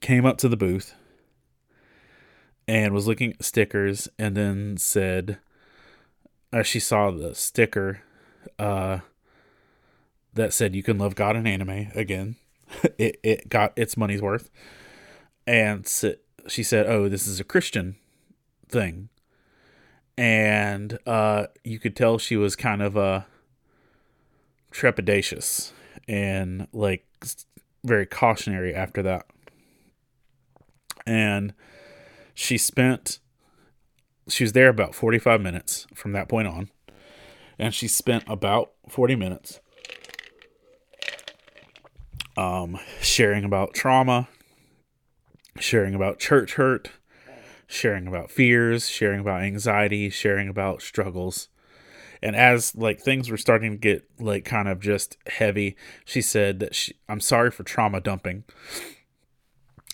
came 0.00 0.26
up 0.26 0.36
to 0.36 0.48
the 0.50 0.56
booth 0.56 0.94
and 2.68 2.92
was 2.92 3.06
looking 3.06 3.32
at 3.32 3.44
stickers 3.44 4.08
and 4.18 4.36
then 4.36 4.76
said 4.76 5.38
as 6.52 6.66
she 6.66 6.78
saw 6.78 7.10
the 7.10 7.34
sticker 7.34 8.02
uh 8.58 8.98
that 10.34 10.52
said 10.52 10.74
you 10.74 10.82
can 10.82 10.98
love 10.98 11.14
God 11.14 11.36
in 11.36 11.46
anime 11.46 11.88
again. 11.94 12.36
it 12.98 13.18
it 13.22 13.48
got 13.48 13.72
its 13.76 13.96
money's 13.96 14.22
worth. 14.22 14.50
And 15.46 15.86
she 16.48 16.62
said, 16.62 16.86
"Oh, 16.86 17.08
this 17.08 17.26
is 17.26 17.40
a 17.40 17.44
Christian 17.44 17.96
thing." 18.68 19.08
And 20.16 20.98
uh 21.06 21.46
you 21.64 21.78
could 21.78 21.96
tell 21.96 22.18
she 22.18 22.36
was 22.36 22.56
kind 22.56 22.82
of 22.82 22.96
uh 22.96 23.22
trepidatious 24.72 25.72
and 26.08 26.66
like 26.72 27.04
very 27.84 28.06
cautionary 28.06 28.74
after 28.74 29.02
that. 29.02 29.26
And 31.06 31.52
she 32.34 32.56
spent 32.56 33.18
she 34.28 34.44
was 34.44 34.52
there 34.52 34.68
about 34.68 34.94
45 34.94 35.40
minutes 35.40 35.86
from 35.94 36.12
that 36.12 36.28
point 36.28 36.46
on 36.48 36.70
and 37.62 37.72
she 37.72 37.86
spent 37.86 38.24
about 38.26 38.72
40 38.88 39.14
minutes 39.14 39.60
um, 42.36 42.76
sharing 43.00 43.44
about 43.44 43.72
trauma 43.72 44.28
sharing 45.60 45.94
about 45.94 46.18
church 46.18 46.54
hurt 46.54 46.90
sharing 47.68 48.08
about 48.08 48.32
fears 48.32 48.88
sharing 48.88 49.20
about 49.20 49.42
anxiety 49.42 50.10
sharing 50.10 50.48
about 50.48 50.82
struggles 50.82 51.48
and 52.20 52.34
as 52.34 52.74
like 52.74 53.00
things 53.00 53.30
were 53.30 53.36
starting 53.36 53.70
to 53.70 53.78
get 53.78 54.10
like 54.18 54.44
kind 54.44 54.66
of 54.66 54.80
just 54.80 55.16
heavy 55.28 55.76
she 56.04 56.20
said 56.20 56.58
that 56.58 56.74
she 56.74 56.94
i'm 57.08 57.20
sorry 57.20 57.50
for 57.50 57.62
trauma 57.62 58.00
dumping 58.00 58.42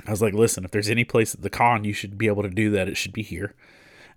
I 0.07 0.11
was 0.11 0.23
like, 0.23 0.33
listen, 0.33 0.65
if 0.65 0.71
there's 0.71 0.89
any 0.89 1.05
place 1.05 1.35
at 1.35 1.43
the 1.43 1.51
con 1.51 1.83
you 1.85 1.93
should 1.93 2.17
be 2.17 2.29
able 2.29 2.45
to 2.45 2.49
do 2.49 2.71
that, 2.71 2.89
it 2.89 2.97
should 2.97 3.13
be 3.13 3.23
here. 3.23 3.55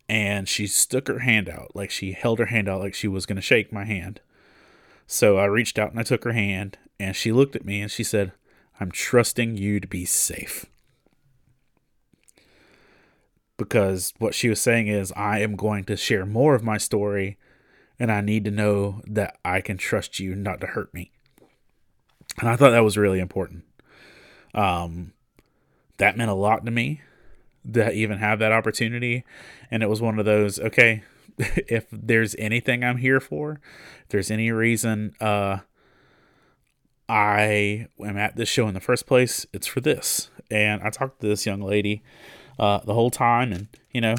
And 0.09 0.49
she 0.49 0.67
stuck 0.67 1.07
her 1.07 1.19
hand 1.19 1.47
out, 1.47 1.75
like 1.75 1.89
she 1.89 2.11
held 2.11 2.39
her 2.39 2.47
hand 2.47 2.67
out 2.67 2.81
like 2.81 2.93
she 2.93 3.07
was 3.07 3.25
going 3.25 3.37
to 3.37 3.41
shake 3.41 3.71
my 3.71 3.85
hand. 3.85 4.19
So 5.07 5.37
I 5.37 5.45
reached 5.45 5.79
out 5.79 5.91
and 5.91 5.99
I 5.99 6.03
took 6.03 6.23
her 6.23 6.33
hand, 6.33 6.77
and 6.99 7.15
she 7.15 7.31
looked 7.31 7.55
at 7.55 7.65
me 7.65 7.81
and 7.81 7.89
she 7.89 8.03
said, 8.03 8.33
I'm 8.79 8.91
trusting 8.91 9.57
you 9.57 9.79
to 9.79 9.87
be 9.87 10.05
safe. 10.05 10.65
Because 13.57 14.13
what 14.17 14.33
she 14.33 14.49
was 14.49 14.59
saying 14.59 14.87
is, 14.87 15.13
I 15.15 15.39
am 15.39 15.55
going 15.55 15.83
to 15.85 15.95
share 15.95 16.25
more 16.25 16.55
of 16.55 16.63
my 16.63 16.77
story, 16.77 17.37
and 17.99 18.11
I 18.11 18.21
need 18.21 18.43
to 18.45 18.51
know 18.51 19.01
that 19.05 19.37
I 19.45 19.61
can 19.61 19.77
trust 19.77 20.19
you 20.19 20.35
not 20.35 20.59
to 20.61 20.67
hurt 20.67 20.93
me. 20.93 21.11
And 22.39 22.49
I 22.49 22.55
thought 22.55 22.71
that 22.71 22.83
was 22.83 22.97
really 22.97 23.19
important. 23.19 23.65
Um, 24.55 25.13
that 25.97 26.17
meant 26.17 26.31
a 26.31 26.35
lot 26.35 26.65
to 26.65 26.71
me 26.71 27.01
to 27.73 27.91
even 27.91 28.17
have 28.17 28.39
that 28.39 28.51
opportunity. 28.51 29.23
And 29.69 29.83
it 29.83 29.89
was 29.89 30.01
one 30.01 30.19
of 30.19 30.25
those, 30.25 30.59
okay, 30.59 31.03
if 31.37 31.87
there's 31.91 32.35
anything 32.37 32.83
I'm 32.83 32.97
here 32.97 33.19
for, 33.19 33.59
if 34.03 34.09
there's 34.09 34.31
any 34.31 34.51
reason 34.51 35.13
uh, 35.19 35.59
I 37.07 37.87
am 37.99 38.17
at 38.17 38.35
this 38.35 38.49
show 38.49 38.67
in 38.67 38.73
the 38.73 38.79
first 38.79 39.05
place, 39.05 39.45
it's 39.53 39.67
for 39.67 39.81
this. 39.81 40.29
And 40.49 40.81
I 40.81 40.89
talked 40.89 41.21
to 41.21 41.27
this 41.27 41.45
young 41.45 41.61
lady 41.61 42.03
uh, 42.59 42.79
the 42.79 42.93
whole 42.93 43.11
time, 43.11 43.51
and 43.51 43.67
you 43.91 44.01
know, 44.01 44.15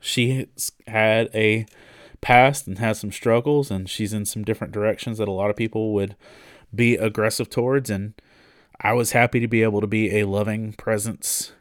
she 0.00 0.46
had 0.86 1.28
a 1.34 1.66
past 2.20 2.66
and 2.66 2.78
has 2.78 3.00
some 3.00 3.12
struggles, 3.12 3.70
and 3.70 3.88
she's 3.88 4.12
in 4.12 4.24
some 4.24 4.44
different 4.44 4.72
directions 4.72 5.18
that 5.18 5.28
a 5.28 5.32
lot 5.32 5.50
of 5.50 5.56
people 5.56 5.92
would 5.92 6.16
be 6.74 6.96
aggressive 6.96 7.50
towards, 7.50 7.90
and 7.90 8.14
I 8.80 8.92
was 8.92 9.12
happy 9.12 9.40
to 9.40 9.48
be 9.48 9.62
able 9.62 9.80
to 9.80 9.86
be 9.86 10.18
a 10.18 10.26
loving 10.26 10.72
presence 10.72 11.52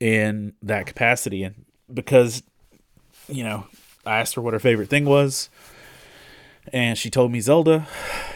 in 0.00 0.54
that 0.62 0.86
capacity. 0.86 1.42
And 1.42 1.64
because, 1.92 2.42
you 3.28 3.44
know, 3.44 3.66
I 4.06 4.18
asked 4.18 4.34
her 4.34 4.42
what 4.42 4.54
her 4.54 4.60
favorite 4.60 4.88
thing 4.88 5.04
was, 5.04 5.50
and 6.72 6.98
she 6.98 7.10
told 7.10 7.32
me 7.32 7.40
Zelda, 7.40 7.88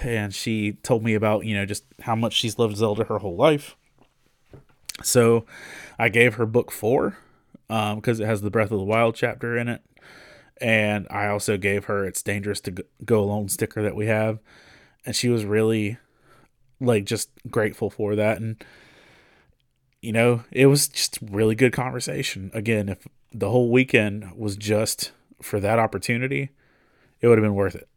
and 0.02 0.34
she 0.34 0.72
told 0.82 1.04
me 1.04 1.14
about, 1.14 1.44
you 1.44 1.54
know, 1.54 1.66
just 1.66 1.84
how 2.00 2.16
much 2.16 2.34
she's 2.34 2.58
loved 2.58 2.76
Zelda 2.76 3.04
her 3.04 3.18
whole 3.18 3.36
life. 3.36 3.76
So 5.02 5.44
I 5.98 6.08
gave 6.08 6.34
her 6.34 6.46
book 6.46 6.70
four 6.70 7.18
because 7.68 8.20
um, 8.20 8.24
it 8.24 8.26
has 8.26 8.42
the 8.42 8.50
Breath 8.50 8.70
of 8.70 8.78
the 8.78 8.84
Wild 8.84 9.14
chapter 9.14 9.56
in 9.56 9.68
it. 9.68 9.82
And 10.60 11.06
I 11.10 11.26
also 11.26 11.56
gave 11.56 11.86
her 11.86 12.04
It's 12.04 12.22
Dangerous 12.22 12.60
to 12.62 12.84
Go 13.04 13.20
Alone 13.20 13.48
sticker 13.48 13.82
that 13.82 13.96
we 13.96 14.06
have. 14.06 14.38
And 15.04 15.16
she 15.16 15.28
was 15.28 15.44
really 15.44 15.98
like 16.80 17.04
just 17.04 17.30
grateful 17.50 17.90
for 17.90 18.14
that 18.16 18.38
and 18.38 18.62
you 20.02 20.12
know 20.12 20.44
it 20.50 20.66
was 20.66 20.88
just 20.88 21.18
really 21.22 21.54
good 21.54 21.72
conversation. 21.72 22.50
Again 22.52 22.90
if 22.90 23.06
the 23.32 23.48
whole 23.48 23.70
weekend 23.70 24.32
was 24.36 24.56
just 24.56 25.12
for 25.40 25.58
that 25.60 25.78
opportunity 25.78 26.50
it 27.20 27.28
would 27.28 27.38
have 27.38 27.44
been 27.44 27.54
worth 27.54 27.76
it. 27.76 27.88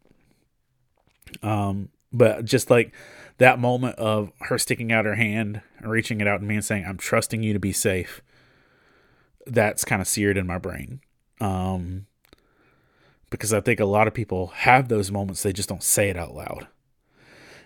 Um 1.43 1.89
but 2.13 2.45
just 2.45 2.69
like 2.69 2.93
that 3.39 3.59
moment 3.59 3.97
of 3.97 4.31
her 4.41 4.57
sticking 4.57 4.93
out 4.93 5.03
her 5.03 5.15
hand 5.15 5.61
and 5.79 5.91
reaching 5.91 6.21
it 6.21 6.27
out 6.27 6.37
to 6.37 6.45
me 6.45 6.55
and 6.55 6.63
saying 6.63 6.85
i'm 6.87 6.97
trusting 6.97 7.43
you 7.43 7.51
to 7.51 7.59
be 7.59 7.73
safe 7.73 8.21
that's 9.47 9.83
kind 9.83 10.01
of 10.01 10.07
seared 10.07 10.37
in 10.37 10.47
my 10.47 10.57
brain. 10.57 11.01
Um 11.41 12.05
because 13.31 13.51
i 13.51 13.59
think 13.59 13.79
a 13.79 13.85
lot 13.85 14.07
of 14.07 14.13
people 14.13 14.47
have 14.47 14.87
those 14.87 15.11
moments 15.11 15.43
they 15.43 15.51
just 15.51 15.67
don't 15.67 15.83
say 15.83 16.09
it 16.09 16.17
out 16.17 16.35
loud. 16.35 16.67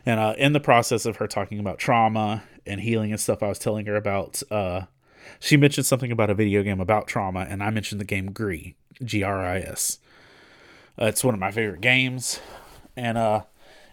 And 0.06 0.20
uh, 0.20 0.34
in 0.38 0.54
the 0.54 0.60
process 0.62 1.06
of 1.06 1.18
her 1.18 1.28
talking 1.28 1.60
about 1.60 1.78
trauma 1.78 2.44
and 2.70 2.82
healing 2.82 3.12
and 3.12 3.20
stuff, 3.20 3.44
I 3.44 3.48
was 3.48 3.60
telling 3.60 3.86
her 3.88 3.96
about. 3.96 4.42
Uh, 4.50 4.84
she 5.40 5.58
mentioned 5.58 5.86
something 5.86 6.12
about 6.12 6.30
a 6.30 6.34
video 6.34 6.64
game 6.64 6.80
about 6.80 7.08
trauma, 7.08 7.42
and 7.50 7.62
I 7.64 7.70
mentioned 7.70 8.00
the 8.00 8.06
game 8.06 8.32
Gris, 8.32 8.74
G 9.04 9.24
R 9.24 9.44
I 9.46 9.60
S. 9.60 10.00
Uh, 11.00 11.06
it's 11.06 11.24
one 11.24 11.34
of 11.34 11.40
my 11.40 11.52
favorite 11.52 11.82
games, 11.82 12.40
and 12.96 13.18
uh, 13.18 13.42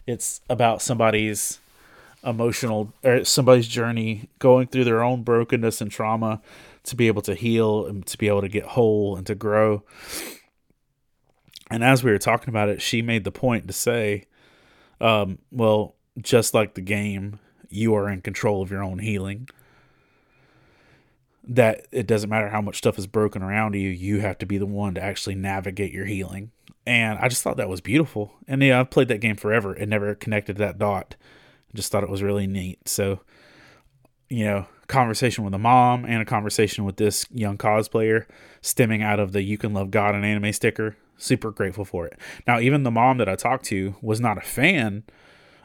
it's 0.07 0.41
about 0.49 0.83
somebody's 0.83 1.59
emotional 2.25 2.93
or 3.05 3.25
somebody's 3.25 3.69
journey 3.69 4.29
going 4.39 4.67
through 4.67 4.85
their 4.85 5.03
own 5.03 5.23
brokenness 5.23 5.81
and 5.81 5.91
trauma 5.91 6.41
to 6.83 6.97
be 6.97 7.07
able 7.07 7.23
to 7.23 7.35
heal 7.35 7.87
and 7.87 8.07
to 8.07 8.19
be 8.19 8.29
able 8.29 8.41
to 8.41 8.49
get 8.49 8.65
whole 8.65 9.17
and 9.17 9.27
to 9.27 9.35
grow. 9.35 9.83
And 11.71 11.85
as 11.85 12.03
we 12.03 12.11
were 12.11 12.19
talking 12.19 12.49
about 12.49 12.69
it, 12.69 12.81
she 12.81 13.03
made 13.03 13.25
the 13.25 13.33
point 13.33 13.67
to 13.67 13.73
say, 13.73 14.25
um, 15.01 15.39
well, 15.51 15.95
just 16.21 16.55
like 16.55 16.75
the 16.75 16.81
game, 16.81 17.39
you 17.69 17.95
are 17.95 18.09
in 18.09 18.23
control 18.23 18.63
of 18.63 18.71
your 18.71 18.83
own 18.83 18.99
healing. 18.99 19.49
That 21.49 21.87
it 21.93 22.07
doesn't 22.07 22.31
matter 22.31 22.49
how 22.49 22.61
much 22.61 22.79
stuff 22.79 22.99
is 22.99 23.07
broken 23.07 23.43
around 23.43 23.75
you, 23.75 23.89
you 23.89 24.21
have 24.21 24.39
to 24.39 24.47
be 24.47 24.59
the 24.59 24.67
one 24.67 24.95
to 24.95 25.03
actually 25.03 25.37
navigate 25.37 25.93
your 25.93 26.07
healing. 26.07 26.51
and 26.87 27.19
I 27.19 27.29
just 27.29 27.43
thought 27.43 27.57
that 27.57 27.69
was 27.69 27.81
beautiful. 27.81 28.33
And 28.47 28.63
yeah, 28.63 28.81
I've 28.81 28.91
played 28.91 29.09
that 29.09 29.21
game 29.21 29.37
forever 29.37 29.73
and 29.73 29.91
never 29.91 30.15
connected 30.15 30.57
that 30.59 30.79
dot. 30.79 31.17
Just 31.75 31.91
thought 31.91 32.05
it 32.05 32.09
was 32.11 32.23
really 32.23 32.47
neat. 32.47 32.89
So, 32.89 33.21
you 34.29 34.45
know, 34.45 34.67
conversation 34.87 35.45
with 35.45 35.53
a 35.53 35.59
mom 35.59 36.05
and 36.05 36.23
a 36.23 36.25
conversation 36.25 36.85
with 36.85 36.97
this 36.97 37.27
young 37.33 37.59
cosplayer 37.59 38.27
stemming 38.61 39.03
out 39.03 39.19
of 39.19 39.33
the 39.33 39.43
You 39.43 39.59
Can 39.59 39.75
Love 39.75 39.91
God 39.91 40.15
and 40.15 40.25
Anime 40.25 40.53
sticker. 40.53 40.97
Super 41.19 41.51
grateful 41.51 41.85
for 41.85 42.07
it. 42.07 42.19
Now, 42.47 42.61
even 42.61 42.85
the 42.85 42.91
mom 42.91 43.19
that 43.19 43.29
I 43.29 43.35
talked 43.35 43.65
to 43.67 43.97
was 44.01 44.21
not 44.21 44.39
a 44.39 44.43
fan 44.43 45.03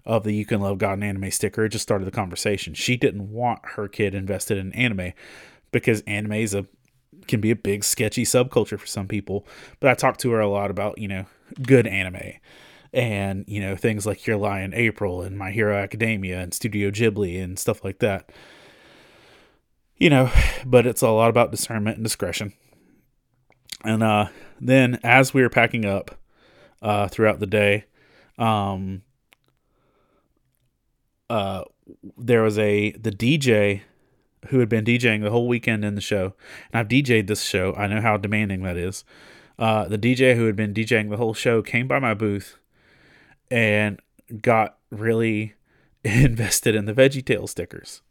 of 0.05 0.23
the 0.23 0.33
You 0.33 0.45
Can 0.45 0.61
Love 0.61 0.77
God 0.77 0.93
and 0.93 1.03
Anime 1.03 1.31
sticker. 1.31 1.65
It 1.65 1.69
just 1.69 1.83
started 1.83 2.05
the 2.05 2.11
conversation. 2.11 2.73
She 2.73 2.97
didn't 2.97 3.31
want 3.31 3.59
her 3.75 3.87
kid 3.87 4.15
invested 4.15 4.57
in 4.57 4.73
anime 4.73 5.13
because 5.71 6.01
anime 6.01 6.33
is 6.33 6.53
a 6.53 6.65
can 7.27 7.41
be 7.41 7.51
a 7.51 7.55
big 7.55 7.83
sketchy 7.83 8.23
subculture 8.23 8.79
for 8.79 8.87
some 8.87 9.07
people. 9.07 9.45
But 9.79 9.91
I 9.91 9.93
talked 9.93 10.19
to 10.21 10.31
her 10.31 10.39
a 10.39 10.49
lot 10.49 10.71
about, 10.71 10.97
you 10.97 11.07
know, 11.07 11.25
good 11.61 11.85
anime 11.85 12.33
and, 12.93 13.45
you 13.47 13.61
know, 13.61 13.75
things 13.75 14.05
like 14.05 14.25
Your 14.25 14.37
Lie 14.37 14.61
in 14.61 14.73
April 14.73 15.21
and 15.21 15.37
My 15.37 15.51
Hero 15.51 15.77
Academia 15.77 16.39
and 16.39 16.53
Studio 16.53 16.89
Ghibli 16.89 17.41
and 17.41 17.57
stuff 17.59 17.83
like 17.83 17.99
that. 17.99 18.31
You 19.97 20.09
know, 20.09 20.31
but 20.65 20.87
it's 20.87 21.01
a 21.01 21.09
lot 21.09 21.29
about 21.29 21.51
discernment 21.51 21.97
and 21.97 22.03
discretion. 22.03 22.53
And 23.83 24.03
uh 24.03 24.27
then 24.59 24.99
as 25.03 25.33
we 25.33 25.41
were 25.41 25.49
packing 25.49 25.85
up 25.85 26.19
uh 26.81 27.07
throughout 27.07 27.39
the 27.39 27.47
day, 27.47 27.85
um 28.37 29.03
uh 31.31 31.63
there 32.17 32.41
was 32.41 32.57
a 32.57 32.91
the 32.91 33.11
DJ 33.11 33.81
who 34.47 34.59
had 34.59 34.69
been 34.69 34.83
DJing 34.83 35.21
the 35.21 35.29
whole 35.29 35.47
weekend 35.47 35.85
in 35.85 35.95
the 35.95 36.01
show, 36.01 36.33
and 36.71 36.79
I've 36.79 36.87
DJed 36.87 37.27
this 37.27 37.43
show. 37.43 37.73
I 37.75 37.87
know 37.87 38.01
how 38.01 38.17
demanding 38.17 38.63
that 38.63 38.77
is. 38.77 39.03
Uh, 39.59 39.87
the 39.87 39.97
DJ 39.97 40.35
who 40.35 40.47
had 40.47 40.55
been 40.55 40.73
DJing 40.73 41.09
the 41.09 41.17
whole 41.17 41.35
show 41.35 41.61
came 41.61 41.87
by 41.87 41.99
my 41.99 42.15
booth 42.15 42.57
and 43.51 43.99
got 44.41 44.77
really 44.89 45.53
invested 46.03 46.75
in 46.75 46.85
the 46.85 46.93
VeggieTale 46.93 47.47
stickers. 47.47 48.01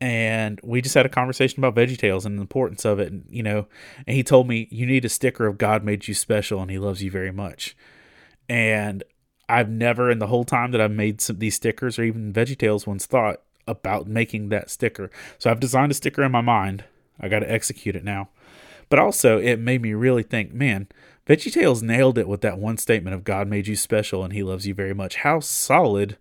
And 0.00 0.60
we 0.62 0.82
just 0.82 0.94
had 0.94 1.06
a 1.06 1.08
conversation 1.10 1.64
about 1.64 1.74
Veggie 1.74 1.96
VeggieTales 1.96 2.26
and 2.26 2.36
the 2.36 2.42
importance 2.42 2.84
of 2.84 2.98
it. 2.98 3.10
And, 3.10 3.24
you 3.30 3.42
know, 3.42 3.68
and 4.06 4.16
he 4.16 4.22
told 4.22 4.48
me, 4.48 4.68
you 4.70 4.84
need 4.84 5.04
a 5.04 5.08
sticker 5.08 5.46
of 5.46 5.56
God 5.56 5.82
made 5.82 6.08
you 6.08 6.14
special 6.14 6.60
and 6.60 6.70
he 6.70 6.78
loves 6.78 7.02
you 7.02 7.10
very 7.10 7.32
much. 7.32 7.76
And 8.48 9.02
I've 9.48 9.68
never, 9.68 10.10
in 10.10 10.18
the 10.18 10.28
whole 10.28 10.44
time 10.44 10.70
that 10.72 10.80
I've 10.80 10.90
made 10.90 11.20
some, 11.20 11.38
these 11.38 11.56
stickers 11.56 11.98
or 11.98 12.04
even 12.04 12.32
VeggieTales 12.32 12.86
ones, 12.86 13.06
thought 13.06 13.40
about 13.66 14.06
making 14.06 14.48
that 14.50 14.70
sticker. 14.70 15.10
So 15.38 15.50
I've 15.50 15.60
designed 15.60 15.92
a 15.92 15.94
sticker 15.94 16.22
in 16.22 16.32
my 16.32 16.40
mind. 16.40 16.84
I 17.20 17.28
got 17.28 17.40
to 17.40 17.50
execute 17.50 17.96
it 17.96 18.04
now. 18.04 18.28
But 18.88 18.98
also, 18.98 19.38
it 19.38 19.58
made 19.58 19.82
me 19.82 19.94
really 19.94 20.22
think, 20.22 20.52
man, 20.52 20.88
VeggieTales 21.26 21.82
nailed 21.82 22.18
it 22.18 22.28
with 22.28 22.42
that 22.42 22.58
one 22.58 22.76
statement 22.76 23.14
of 23.14 23.24
God 23.24 23.48
made 23.48 23.66
you 23.66 23.76
special 23.76 24.24
and 24.24 24.32
He 24.32 24.42
loves 24.42 24.66
you 24.66 24.74
very 24.74 24.94
much. 24.94 25.16
How 25.16 25.40
solid 25.40 26.18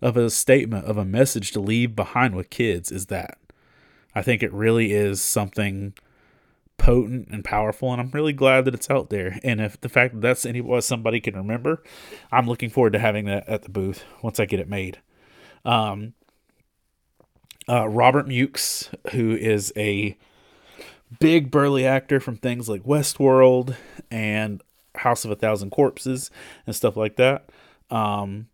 of 0.00 0.16
a 0.16 0.30
statement 0.30 0.84
of 0.84 0.98
a 0.98 1.04
message 1.04 1.52
to 1.52 1.60
leave 1.60 1.96
behind 1.96 2.34
with 2.34 2.50
kids 2.50 2.92
is 2.92 3.06
that? 3.06 3.38
I 4.14 4.20
think 4.22 4.42
it 4.42 4.52
really 4.52 4.92
is 4.92 5.22
something 5.22 5.94
potent 6.76 7.28
and 7.30 7.44
powerful, 7.44 7.92
and 7.92 8.00
I'm 8.00 8.10
really 8.10 8.32
glad 8.32 8.64
that 8.64 8.74
it's 8.74 8.90
out 8.90 9.10
there. 9.10 9.38
And 9.42 9.60
if 9.60 9.80
the 9.80 9.88
fact 9.88 10.14
that 10.14 10.20
that's 10.20 10.44
any 10.44 10.62
somebody 10.80 11.20
can 11.20 11.36
remember, 11.36 11.82
I'm 12.30 12.46
looking 12.46 12.70
forward 12.70 12.92
to 12.94 12.98
having 12.98 13.26
that 13.26 13.48
at 13.48 13.62
the 13.62 13.70
booth 13.70 14.04
once 14.22 14.40
I 14.40 14.46
get 14.46 14.60
it 14.60 14.68
made. 14.68 15.00
Um, 15.64 16.14
uh, 17.68 17.88
Robert 17.88 18.26
Mukes, 18.26 18.92
who 19.12 19.36
is 19.36 19.72
a 19.76 20.16
big 21.20 21.50
burly 21.50 21.86
actor 21.86 22.20
from 22.20 22.36
things 22.36 22.68
like 22.68 22.82
Westworld 22.82 23.76
and 24.10 24.62
House 24.96 25.24
of 25.24 25.30
a 25.30 25.36
Thousand 25.36 25.70
Corpses 25.70 26.30
and 26.66 26.74
stuff 26.74 26.96
like 26.96 27.16
that. 27.16 27.48
Um, 27.90 28.48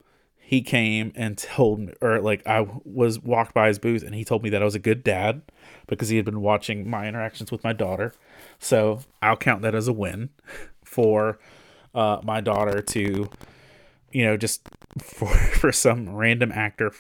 he 0.49 0.63
came 0.63 1.13
and 1.15 1.37
told 1.37 1.79
me, 1.79 1.93
or 2.01 2.23
like 2.23 2.47
I 2.47 2.67
was 2.83 3.21
walked 3.21 3.53
by 3.53 3.69
his 3.69 3.79
booth 3.79 4.03
and 4.03 4.15
he 4.15 4.25
told 4.25 4.43
me 4.43 4.49
that 4.49 4.63
I 4.63 4.65
was 4.65 4.75
a 4.75 4.79
good 4.79 5.05
dad 5.05 5.43
because 5.87 6.09
he 6.09 6.17
had 6.17 6.25
been 6.25 6.41
watching 6.41 6.89
my 6.89 7.07
interactions 7.07 7.53
with 7.53 7.63
my 7.63 7.75
daughter. 7.75 8.15
So 8.59 9.01
I'll 9.21 9.37
count 9.37 9.61
that 9.61 9.75
as 9.75 9.89
a 9.89 9.93
win 9.93 10.31
for 10.83 11.39
uh, 11.95 12.23
my 12.25 12.41
daughter 12.41 12.81
to, 12.81 13.29
you 14.11 14.25
know, 14.25 14.39
just 14.39 14.67
for 15.03 15.29
for 15.29 15.71
some 15.71 16.09
random 16.17 16.51
actor 16.51 16.93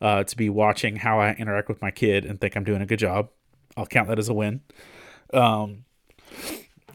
uh, 0.00 0.24
to 0.24 0.36
be 0.36 0.48
watching 0.48 0.96
how 0.96 1.20
I 1.20 1.34
interact 1.34 1.68
with 1.68 1.80
my 1.80 1.92
kid 1.92 2.24
and 2.24 2.40
think 2.40 2.56
I'm 2.56 2.64
doing 2.64 2.82
a 2.82 2.86
good 2.86 2.98
job. 2.98 3.28
I'll 3.76 3.86
count 3.86 4.08
that 4.08 4.18
as 4.18 4.28
a 4.28 4.34
win. 4.34 4.60
Um, 5.32 5.84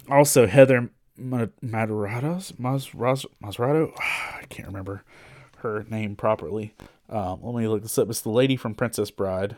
also, 0.10 0.47
Heather 0.47 0.89
Madurados, 1.17 2.52
Masrado, 2.60 3.93
I 3.97 4.43
can't 4.50 4.67
remember 4.67 5.06
her 5.60 5.86
name 5.89 6.15
properly. 6.15 6.74
Um, 7.10 7.39
let 7.41 7.56
me 7.56 7.67
look 7.67 7.84
this 7.84 7.98
up. 7.98 8.10
It's 8.10 8.22
the 8.22 8.30
lady 8.30 8.56
from 8.56 8.76
Princess 8.76 9.12
Bride 9.12 9.56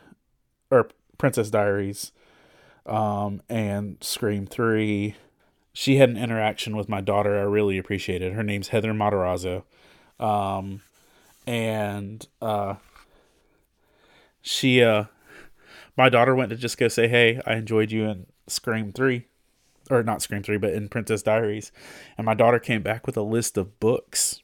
or 0.70 0.90
Princess 1.18 1.50
Diaries 1.50 2.12
um, 2.86 3.42
and 3.50 3.98
Scream 4.02 4.46
3. 4.46 5.16
She 5.74 5.98
had 5.98 6.10
an 6.10 6.18
interaction 6.18 6.76
with 6.76 6.90
my 6.90 7.02
daughter 7.02 7.38
I 7.40 7.44
really 7.44 7.78
appreciated. 7.78 8.34
Her 8.34 8.44
name's 8.44 8.70
Heather 8.70 8.94
Matarazzo. 8.94 9.64
Um, 10.20 10.82
and 11.48 12.28
uh, 12.42 12.76
she 14.42 14.84
uh 14.84 15.06
my 15.98 16.10
daughter 16.10 16.36
went 16.36 16.50
to 16.50 16.56
just 16.56 16.78
go 16.78 16.88
say 16.88 17.08
hey 17.08 17.42
i 17.46 17.56
enjoyed 17.56 17.92
you 17.92 18.06
in 18.06 18.26
scream 18.48 18.92
3 18.92 19.26
or 19.90 20.04
not 20.04 20.22
scream 20.22 20.44
3 20.44 20.58
but 20.58 20.74
in 20.74 20.90
princess 20.90 21.22
diaries 21.22 21.72
and 22.18 22.26
my 22.26 22.34
daughter 22.34 22.60
came 22.60 22.82
back 22.82 23.06
with 23.06 23.18
a 23.18 23.22
list 23.22 23.58
of 23.58 23.80
books 23.80 24.42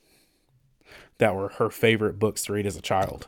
that 1.17 1.35
were 1.35 1.49
her 1.49 1.69
favorite 1.69 2.19
books 2.19 2.43
to 2.43 2.53
read 2.53 2.65
as 2.65 2.75
a 2.75 2.81
child 2.81 3.27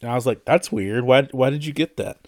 and 0.00 0.10
i 0.10 0.14
was 0.14 0.26
like 0.26 0.44
that's 0.44 0.72
weird 0.72 1.04
why 1.04 1.22
why 1.32 1.50
did 1.50 1.64
you 1.64 1.72
get 1.72 1.96
that 1.96 2.18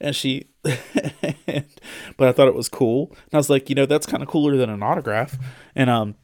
and 0.00 0.14
she 0.14 0.48
but 0.62 2.28
i 2.28 2.32
thought 2.32 2.48
it 2.48 2.54
was 2.54 2.68
cool 2.68 3.08
and 3.10 3.34
i 3.34 3.36
was 3.36 3.50
like 3.50 3.68
you 3.68 3.74
know 3.74 3.86
that's 3.86 4.06
kind 4.06 4.22
of 4.22 4.28
cooler 4.28 4.56
than 4.56 4.70
an 4.70 4.82
autograph 4.82 5.36
and 5.74 5.88
um 5.88 6.14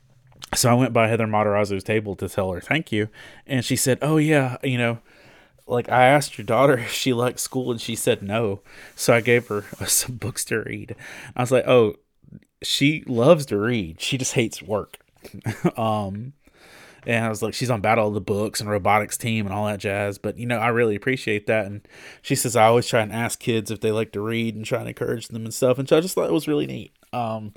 so 0.55 0.71
i 0.71 0.75
went 0.75 0.93
by 0.93 1.09
heather 1.09 1.27
matarazzo's 1.27 1.85
table 1.85 2.15
to 2.15 2.29
tell 2.29 2.53
her 2.53 2.61
thank 2.61 2.93
you 2.93 3.09
and 3.47 3.65
she 3.65 3.77
said 3.77 3.99
oh 4.03 4.17
yeah 4.17 4.57
you 4.63 4.77
know 4.77 4.99
like 5.67 5.89
I 5.89 6.07
asked 6.07 6.39
your 6.39 6.45
daughter 6.45 6.79
if 6.79 6.93
she 6.93 7.13
liked 7.13 7.41
school 7.41 7.71
and 7.71 7.81
she 7.81 7.97
said 7.97 8.23
no. 8.23 8.63
So 8.95 9.15
I 9.15 9.21
gave 9.21 9.49
her 9.49 9.65
some 9.87 10.17
books 10.17 10.45
to 10.47 10.59
read. 10.61 10.95
I 11.35 11.41
was 11.41 11.53
like, 11.53 11.67
"Oh, 11.67 11.95
she 12.63 13.05
loves 13.07 13.47
to 13.47 13.59
read. 13.59 14.01
She 14.01 14.19
just 14.19 14.35
hates 14.35 14.63
work." 14.63 14.99
um 15.77 16.33
and 17.07 17.25
I 17.25 17.29
was 17.29 17.43
like, 17.43 17.55
she's 17.55 17.71
on 17.71 17.81
Battle 17.81 18.09
of 18.09 18.15
the 18.15 18.21
Books 18.21 18.61
and 18.61 18.71
robotics 18.71 19.17
team 19.17 19.47
and 19.47 19.55
all 19.55 19.67
that 19.67 19.81
jazz. 19.81 20.19
But 20.19 20.39
you 20.39 20.47
know, 20.47 20.59
I 20.59 20.69
really 20.69 20.95
appreciate 20.95 21.47
that. 21.47 21.67
And 21.67 21.87
she 22.21 22.35
says 22.35 22.55
I 22.55 22.67
always 22.67 22.87
try 22.87 23.01
and 23.01 23.13
ask 23.13 23.41
kids 23.41 23.71
if 23.71 23.81
they 23.81 23.91
like 23.91 24.13
to 24.13 24.21
read 24.21 24.55
and 24.55 24.65
try 24.65 24.81
and 24.81 24.89
encourage 24.89 25.29
them 25.29 25.45
and 25.45 25.55
stuff. 25.55 25.79
And 25.79 25.89
so 25.89 25.97
I 25.97 26.01
just 26.01 26.15
thought 26.15 26.29
it 26.29 26.33
was 26.33 26.49
really 26.49 26.67
neat 26.67 26.93
um, 27.13 27.55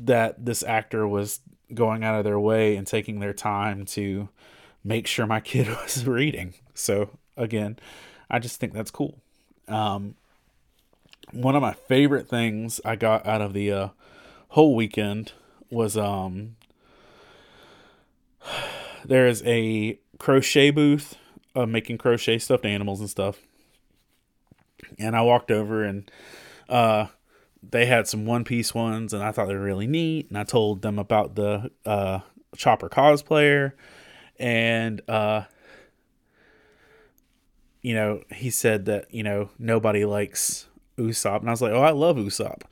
that 0.00 0.44
this 0.44 0.62
actor 0.62 1.06
was 1.06 1.40
going 1.74 2.04
out 2.04 2.18
of 2.18 2.24
their 2.24 2.38
way 2.38 2.76
and 2.76 2.86
taking 2.86 3.20
their 3.20 3.32
time 3.32 3.84
to 3.86 4.28
make 4.84 5.06
sure 5.06 5.26
my 5.26 5.40
kid 5.40 5.68
was 5.82 6.06
reading. 6.06 6.54
So 6.74 7.10
again, 7.36 7.78
I 8.30 8.38
just 8.38 8.60
think 8.60 8.72
that's 8.72 8.90
cool. 8.90 9.18
Um, 9.66 10.14
one 11.32 11.54
of 11.54 11.62
my 11.62 11.72
favorite 11.72 12.28
things 12.28 12.80
I 12.84 12.96
got 12.96 13.26
out 13.26 13.40
of 13.40 13.52
the 13.52 13.72
uh, 13.72 13.88
whole 14.48 14.74
weekend 14.74 15.32
was 15.70 15.96
um, 15.96 16.56
there 19.04 19.26
is 19.26 19.42
a 19.44 19.98
crochet 20.18 20.70
booth 20.70 21.16
of 21.54 21.68
making 21.68 21.98
crochet 21.98 22.38
stuffed 22.38 22.64
animals 22.64 23.00
and 23.00 23.10
stuff. 23.10 23.40
And 24.98 25.16
I 25.16 25.22
walked 25.22 25.50
over 25.50 25.84
and 25.84 26.10
uh, 26.68 27.06
they 27.68 27.86
had 27.86 28.06
some 28.08 28.24
one 28.24 28.44
piece 28.44 28.74
ones, 28.74 29.12
and 29.12 29.22
I 29.22 29.32
thought 29.32 29.48
they 29.48 29.54
were 29.54 29.60
really 29.60 29.86
neat. 29.86 30.28
And 30.28 30.38
I 30.38 30.44
told 30.44 30.82
them 30.82 30.98
about 30.98 31.34
the 31.34 31.70
uh, 31.84 32.20
Chopper 32.56 32.88
cosplayer 32.88 33.72
and 34.38 35.02
uh 35.08 35.42
you 37.82 37.94
know 37.94 38.22
he 38.32 38.50
said 38.50 38.86
that 38.86 39.12
you 39.12 39.22
know 39.22 39.50
nobody 39.58 40.04
likes 40.04 40.66
Usopp 40.98 41.40
and 41.40 41.48
I 41.48 41.52
was 41.52 41.62
like 41.62 41.72
oh 41.72 41.82
I 41.82 41.90
love 41.90 42.16
Usopp 42.16 42.62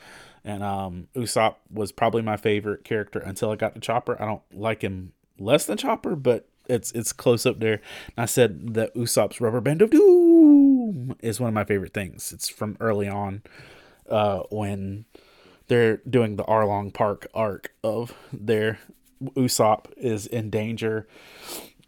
and 0.44 0.62
um 0.62 1.09
Usopp 1.14 1.57
was 1.70 1.92
probably 1.92 2.22
my 2.22 2.37
favorite 2.37 2.85
character 2.85 3.20
until 3.20 3.50
I 3.50 3.57
got 3.57 3.74
to 3.74 3.81
Chopper 3.81 4.20
I 4.20 4.24
don't 4.24 4.42
like 4.52 4.83
him 4.83 5.12
less 5.38 5.64
than 5.64 5.79
Chopper 5.79 6.16
but 6.16 6.48
it's 6.68 6.92
it's 6.92 7.12
close 7.12 7.46
up 7.46 7.61
there 7.61 7.81
and 8.16 8.22
I 8.22 8.27
said 8.27 8.74
that 8.74 8.94
Usopp's 8.94 9.40
rubber 9.40 9.61
band 9.61 9.83
of 9.83 9.90
doom 9.90 11.16
is 11.20 11.40
one 11.40 11.48
of 11.48 11.55
my 11.55 11.64
favorite 11.64 11.94
things 11.94 12.33
it's 12.33 12.48
from 12.48 12.77
early 12.81 13.09
on 13.09 13.42
uh 14.09 14.40
when 14.51 15.05
they're 15.68 15.98
doing 15.98 16.37
the 16.37 16.44
Arlong 16.44 16.92
Park 16.92 17.27
arc 17.35 17.72
of 17.83 18.14
their 18.33 18.79
Usopp 19.22 19.87
is 19.96 20.27
in 20.27 20.51
danger 20.51 21.07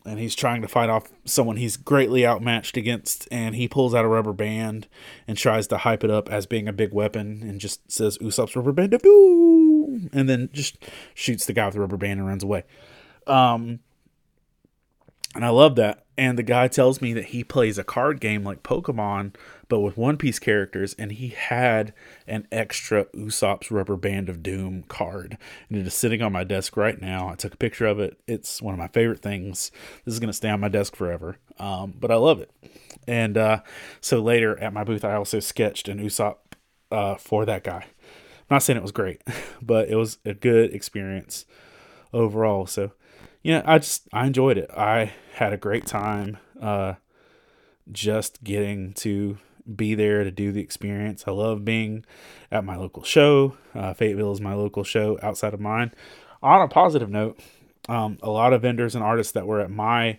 and 0.04 0.18
he's 0.18 0.34
trying 0.34 0.62
to 0.62 0.68
fight 0.68 0.88
off 0.88 1.04
someone 1.24 1.56
he's 1.56 1.76
greatly 1.76 2.26
outmatched 2.26 2.76
against 2.76 3.28
and 3.30 3.54
he 3.54 3.68
pulls 3.68 3.94
out 3.94 4.04
a 4.04 4.08
rubber 4.08 4.32
band 4.32 4.88
and 5.28 5.36
tries 5.36 5.66
to 5.68 5.78
hype 5.78 6.02
it 6.02 6.10
up 6.10 6.30
as 6.30 6.46
being 6.46 6.68
a 6.68 6.72
big 6.72 6.92
weapon 6.92 7.42
and 7.42 7.60
just 7.60 7.90
says 7.90 8.18
Usopp's 8.18 8.56
rubber 8.56 8.72
band 8.72 8.94
of 8.94 9.02
doom 9.02 10.10
and 10.12 10.28
then 10.28 10.48
just 10.52 10.78
shoots 11.14 11.46
the 11.46 11.52
guy 11.52 11.66
with 11.66 11.74
the 11.74 11.80
rubber 11.80 11.96
band 11.96 12.18
and 12.18 12.28
runs 12.28 12.42
away. 12.42 12.64
Um, 13.30 13.80
and 15.34 15.44
I 15.44 15.50
love 15.50 15.76
that. 15.76 16.04
And 16.18 16.36
the 16.36 16.42
guy 16.42 16.68
tells 16.68 17.00
me 17.00 17.14
that 17.14 17.26
he 17.26 17.44
plays 17.44 17.78
a 17.78 17.84
card 17.84 18.20
game 18.20 18.44
like 18.44 18.62
Pokemon, 18.62 19.34
but 19.68 19.80
with 19.80 19.96
One 19.96 20.18
Piece 20.18 20.38
characters, 20.38 20.94
and 20.98 21.12
he 21.12 21.28
had 21.28 21.94
an 22.26 22.46
extra 22.52 23.06
Usopp's 23.06 23.70
Rubber 23.70 23.96
Band 23.96 24.28
of 24.28 24.42
Doom 24.42 24.82
card. 24.88 25.38
And 25.68 25.78
it 25.78 25.86
is 25.86 25.94
sitting 25.94 26.20
on 26.20 26.32
my 26.32 26.44
desk 26.44 26.76
right 26.76 27.00
now. 27.00 27.28
I 27.28 27.36
took 27.36 27.54
a 27.54 27.58
picture 27.58 27.86
of 27.86 28.00
it. 28.00 28.20
It's 28.26 28.60
one 28.60 28.74
of 28.74 28.78
my 28.78 28.88
favorite 28.88 29.22
things. 29.22 29.70
This 30.04 30.12
is 30.12 30.20
going 30.20 30.28
to 30.28 30.34
stay 30.34 30.50
on 30.50 30.60
my 30.60 30.68
desk 30.68 30.94
forever. 30.94 31.38
Um, 31.58 31.94
but 31.98 32.10
I 32.10 32.16
love 32.16 32.40
it. 32.40 32.50
And 33.06 33.38
uh, 33.38 33.60
so 34.00 34.20
later 34.20 34.58
at 34.58 34.74
my 34.74 34.84
booth, 34.84 35.04
I 35.04 35.14
also 35.14 35.40
sketched 35.40 35.88
an 35.88 36.00
Usopp 36.00 36.36
uh, 36.90 37.14
for 37.14 37.46
that 37.46 37.64
guy. 37.64 37.86
I'm 37.86 38.56
not 38.56 38.62
saying 38.62 38.76
it 38.76 38.82
was 38.82 38.92
great, 38.92 39.22
but 39.62 39.88
it 39.88 39.96
was 39.96 40.18
a 40.24 40.34
good 40.34 40.74
experience 40.74 41.46
overall. 42.12 42.66
So 42.66 42.92
yeah, 43.42 43.62
I 43.64 43.78
just 43.78 44.08
I 44.12 44.26
enjoyed 44.26 44.58
it. 44.58 44.70
I 44.70 45.12
had 45.34 45.52
a 45.52 45.58
great 45.58 45.86
time 45.86 46.38
uh, 46.60 46.94
just 47.90 48.42
getting 48.44 48.92
to 48.94 49.38
be 49.74 49.94
there 49.94 50.24
to 50.24 50.30
do 50.30 50.52
the 50.52 50.60
experience. 50.60 51.24
I 51.26 51.30
love 51.30 51.64
being 51.64 52.04
at 52.50 52.64
my 52.64 52.76
local 52.76 53.02
show. 53.02 53.56
Uh, 53.74 53.94
Fayetteville 53.94 54.32
is 54.32 54.40
my 54.40 54.54
local 54.54 54.84
show 54.84 55.18
outside 55.22 55.54
of 55.54 55.60
mine. 55.60 55.92
On 56.42 56.60
a 56.62 56.68
positive 56.68 57.10
note, 57.10 57.38
um, 57.88 58.18
a 58.22 58.30
lot 58.30 58.52
of 58.52 58.62
vendors 58.62 58.94
and 58.94 59.04
artists 59.04 59.32
that 59.32 59.46
were 59.46 59.60
at 59.60 59.70
my 59.70 60.18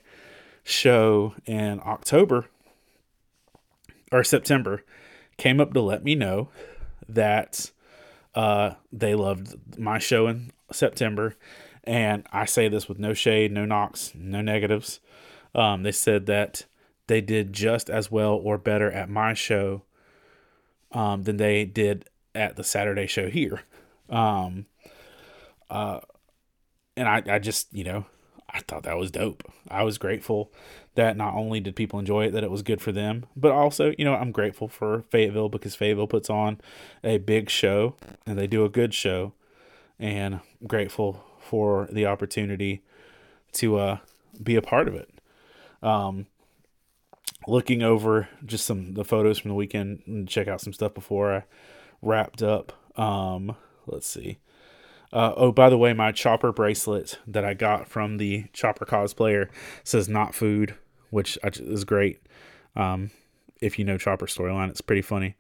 show 0.64 1.34
in 1.46 1.80
October 1.86 2.46
or 4.12 4.24
September 4.24 4.84
came 5.38 5.60
up 5.60 5.74
to 5.74 5.82
let 5.82 6.04
me 6.04 6.16
know 6.16 6.50
that 7.08 7.72
uh, 8.36 8.72
they 8.92 9.16
loved 9.16 9.78
my 9.78 9.98
show 9.98 10.28
in 10.28 10.52
September 10.72 11.36
and 11.84 12.26
I 12.32 12.46
say 12.46 12.68
this 12.68 12.88
with 12.88 13.00
no 13.00 13.14
shade, 13.14 13.52
no 13.52 13.66
knocks, 13.66 14.12
no 14.16 14.42
negatives. 14.42 15.00
Um, 15.56 15.84
they 15.84 15.92
said 15.92 16.26
that 16.28 16.66
they 17.08 17.22
did 17.22 17.54
just 17.54 17.90
as 17.90 18.12
well 18.12 18.34
or 18.34 18.58
better 18.58 18.92
at 18.92 19.10
my 19.10 19.34
show 19.34 19.84
um, 20.92 21.24
than 21.24 21.38
they 21.38 21.66
did 21.66 22.06
at 22.36 22.56
the 22.56 22.64
Saturday 22.64 23.08
show 23.08 23.30
here. 23.30 23.62
Um, 24.10 24.66
uh, 25.70 26.00
and 26.96 27.08
I, 27.08 27.24
I 27.28 27.40
just, 27.40 27.74
you 27.74 27.84
know, 27.84 28.06
I 28.50 28.60
thought 28.60 28.84
that 28.84 28.98
was 28.98 29.12
dope. 29.12 29.44
I 29.70 29.84
was 29.84 29.98
grateful 29.98 30.52
that 30.96 31.16
not 31.16 31.34
only 31.34 31.62
did 31.62 31.76
people 31.76 32.00
enjoy 32.00 32.26
it, 32.26 32.32
that 32.32 32.44
it 32.44 32.52
was 32.52 32.62
good 32.62 32.82
for 32.82 32.92
them, 32.92 33.26
but 33.36 33.52
also, 33.52 33.94
you 33.98 34.04
know, 34.04 34.14
I'm 34.14 34.32
grateful 34.32 34.68
for 34.68 35.04
Fayetteville 35.10 35.50
because 35.50 35.76
Fayetteville 35.76 36.08
puts 36.08 36.30
on 36.30 36.60
a 37.04 37.18
big 37.18 37.50
show 37.50 37.96
and 38.26 38.38
they 38.38 38.48
do 38.48 38.66
a 38.66 38.70
good 38.70 38.94
show. 38.94 39.34
And 39.98 40.36
I'm 40.36 40.68
grateful 40.68 41.24
for 41.52 41.90
the 41.92 42.06
opportunity 42.06 42.82
to 43.52 43.78
uh, 43.78 43.98
be 44.42 44.56
a 44.56 44.62
part 44.62 44.88
of 44.88 44.96
it. 44.96 45.10
Um, 45.84 46.28
looking 47.46 47.84
over 47.84 48.30
just 48.46 48.66
some 48.66 48.94
the 48.94 49.04
photos 49.04 49.40
from 49.40 49.50
the 49.50 49.56
weekend 49.56 50.02
and 50.08 50.30
check 50.30 50.48
out 50.48 50.62
some 50.62 50.72
stuff 50.72 50.94
before 50.94 51.36
I 51.36 51.44
wrapped 52.02 52.42
up. 52.42 52.72
Um, 52.98 53.58
let's 53.86 54.08
see. 54.08 54.40
Uh, 55.12 55.34
oh, 55.36 55.52
by 55.52 55.70
the 55.70 55.78
way, 55.78 55.92
my 55.92 56.14
chopper 56.14 56.54
bracelet 56.54 57.20
that 57.28 57.44
I 57.44 57.54
got 57.54 57.90
from 57.90 58.16
the 58.16 58.46
chopper 58.54 58.86
cosplayer 58.86 59.50
says 59.84 60.08
"not 60.08 60.34
food," 60.34 60.76
which 61.10 61.38
is 61.44 61.84
great. 61.84 62.22
Um, 62.78 63.12
if 63.60 63.78
you 63.78 63.84
know 63.84 63.98
chopper 63.98 64.26
storyline, 64.26 64.70
it's 64.70 64.80
pretty 64.80 65.02
funny. 65.02 65.36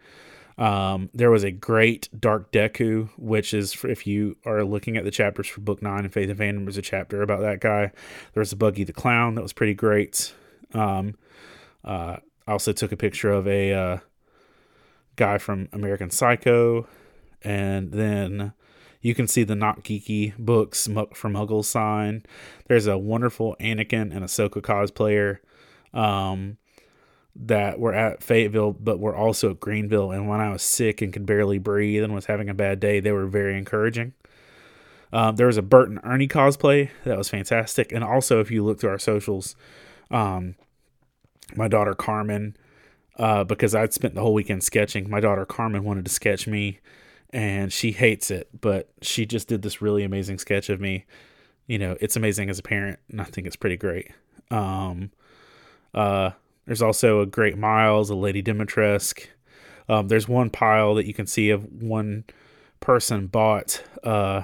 Um, 0.61 1.09
there 1.15 1.31
was 1.31 1.43
a 1.43 1.49
great 1.49 2.07
Dark 2.17 2.51
Deku, 2.51 3.09
which 3.17 3.51
is 3.51 3.83
if 3.83 4.05
you 4.05 4.37
are 4.45 4.63
looking 4.63 4.95
at 4.95 5.03
the 5.03 5.09
chapters 5.09 5.47
for 5.47 5.59
Book 5.59 5.81
Nine 5.81 6.03
and 6.03 6.13
Faith 6.13 6.29
and 6.29 6.37
Fandom, 6.37 6.65
there's 6.65 6.77
a 6.77 6.83
chapter 6.83 7.23
about 7.23 7.41
that 7.41 7.61
guy. 7.61 7.91
There 8.33 8.41
was 8.41 8.53
a 8.53 8.55
Buggy 8.55 8.83
the 8.83 8.93
Clown 8.93 9.33
that 9.33 9.41
was 9.41 9.53
pretty 9.53 9.73
great. 9.73 10.35
Um, 10.75 11.15
uh, 11.83 12.17
I 12.47 12.51
also 12.51 12.73
took 12.73 12.91
a 12.91 12.97
picture 12.97 13.31
of 13.31 13.47
a 13.47 13.73
uh, 13.73 13.97
guy 15.15 15.39
from 15.39 15.67
American 15.73 16.11
Psycho, 16.11 16.87
and 17.41 17.91
then 17.91 18.53
you 19.01 19.15
can 19.15 19.27
see 19.27 19.43
the 19.43 19.55
Not 19.55 19.83
Geeky 19.83 20.37
books 20.37 20.87
from 21.15 21.33
Muggle 21.33 21.65
sign. 21.65 22.23
There's 22.67 22.85
a 22.85 22.99
wonderful 22.99 23.55
Anakin 23.59 24.15
and 24.15 24.23
Ahsoka 24.23 24.61
cosplayer. 24.61 25.39
Um, 25.99 26.57
that 27.35 27.79
were 27.79 27.93
at 27.93 28.21
Fayetteville, 28.21 28.73
but 28.73 28.99
were 28.99 29.15
also 29.15 29.51
at 29.51 29.59
Greenville. 29.59 30.11
And 30.11 30.27
when 30.27 30.39
I 30.39 30.49
was 30.49 30.61
sick 30.61 31.01
and 31.01 31.13
could 31.13 31.25
barely 31.25 31.57
breathe 31.57 32.03
and 32.03 32.13
was 32.13 32.25
having 32.25 32.49
a 32.49 32.53
bad 32.53 32.79
day, 32.79 32.99
they 32.99 33.11
were 33.11 33.27
very 33.27 33.57
encouraging. 33.57 34.13
Um, 35.13 35.35
there 35.35 35.47
was 35.47 35.57
a 35.57 35.61
Bert 35.61 35.89
and 35.89 35.99
Ernie 36.03 36.27
cosplay 36.27 36.89
that 37.03 37.17
was 37.17 37.29
fantastic. 37.29 37.91
And 37.91 38.03
also, 38.03 38.39
if 38.39 38.51
you 38.51 38.63
look 38.63 38.79
through 38.79 38.91
our 38.91 38.99
socials, 38.99 39.55
um, 40.09 40.55
my 41.55 41.67
daughter 41.67 41.93
Carmen, 41.93 42.55
uh, 43.17 43.43
because 43.43 43.75
I'd 43.75 43.93
spent 43.93 44.15
the 44.15 44.21
whole 44.21 44.33
weekend 44.33 44.63
sketching, 44.63 45.09
my 45.09 45.19
daughter 45.19 45.45
Carmen 45.45 45.83
wanted 45.83 46.05
to 46.05 46.11
sketch 46.11 46.47
me 46.47 46.79
and 47.33 47.71
she 47.71 47.91
hates 47.91 48.31
it, 48.31 48.49
but 48.59 48.89
she 49.01 49.25
just 49.25 49.47
did 49.47 49.61
this 49.61 49.81
really 49.81 50.03
amazing 50.03 50.37
sketch 50.37 50.69
of 50.69 50.81
me. 50.81 51.05
You 51.67 51.79
know, 51.79 51.95
it's 52.01 52.15
amazing 52.15 52.49
as 52.49 52.59
a 52.59 52.63
parent, 52.63 52.99
and 53.09 53.21
I 53.21 53.23
think 53.23 53.47
it's 53.47 53.55
pretty 53.55 53.77
great. 53.77 54.11
Um, 54.49 55.11
uh, 55.93 56.31
there's 56.65 56.81
also 56.81 57.21
a 57.21 57.25
Great 57.25 57.57
Miles, 57.57 58.09
a 58.09 58.15
Lady 58.15 58.41
Dimitrescu. 58.41 59.27
Um, 59.89 60.07
there's 60.07 60.27
one 60.27 60.49
pile 60.49 60.95
that 60.95 61.05
you 61.05 61.13
can 61.13 61.27
see 61.27 61.49
of 61.49 61.65
one 61.65 62.23
person 62.79 63.27
bought 63.27 63.83
uh, 64.03 64.43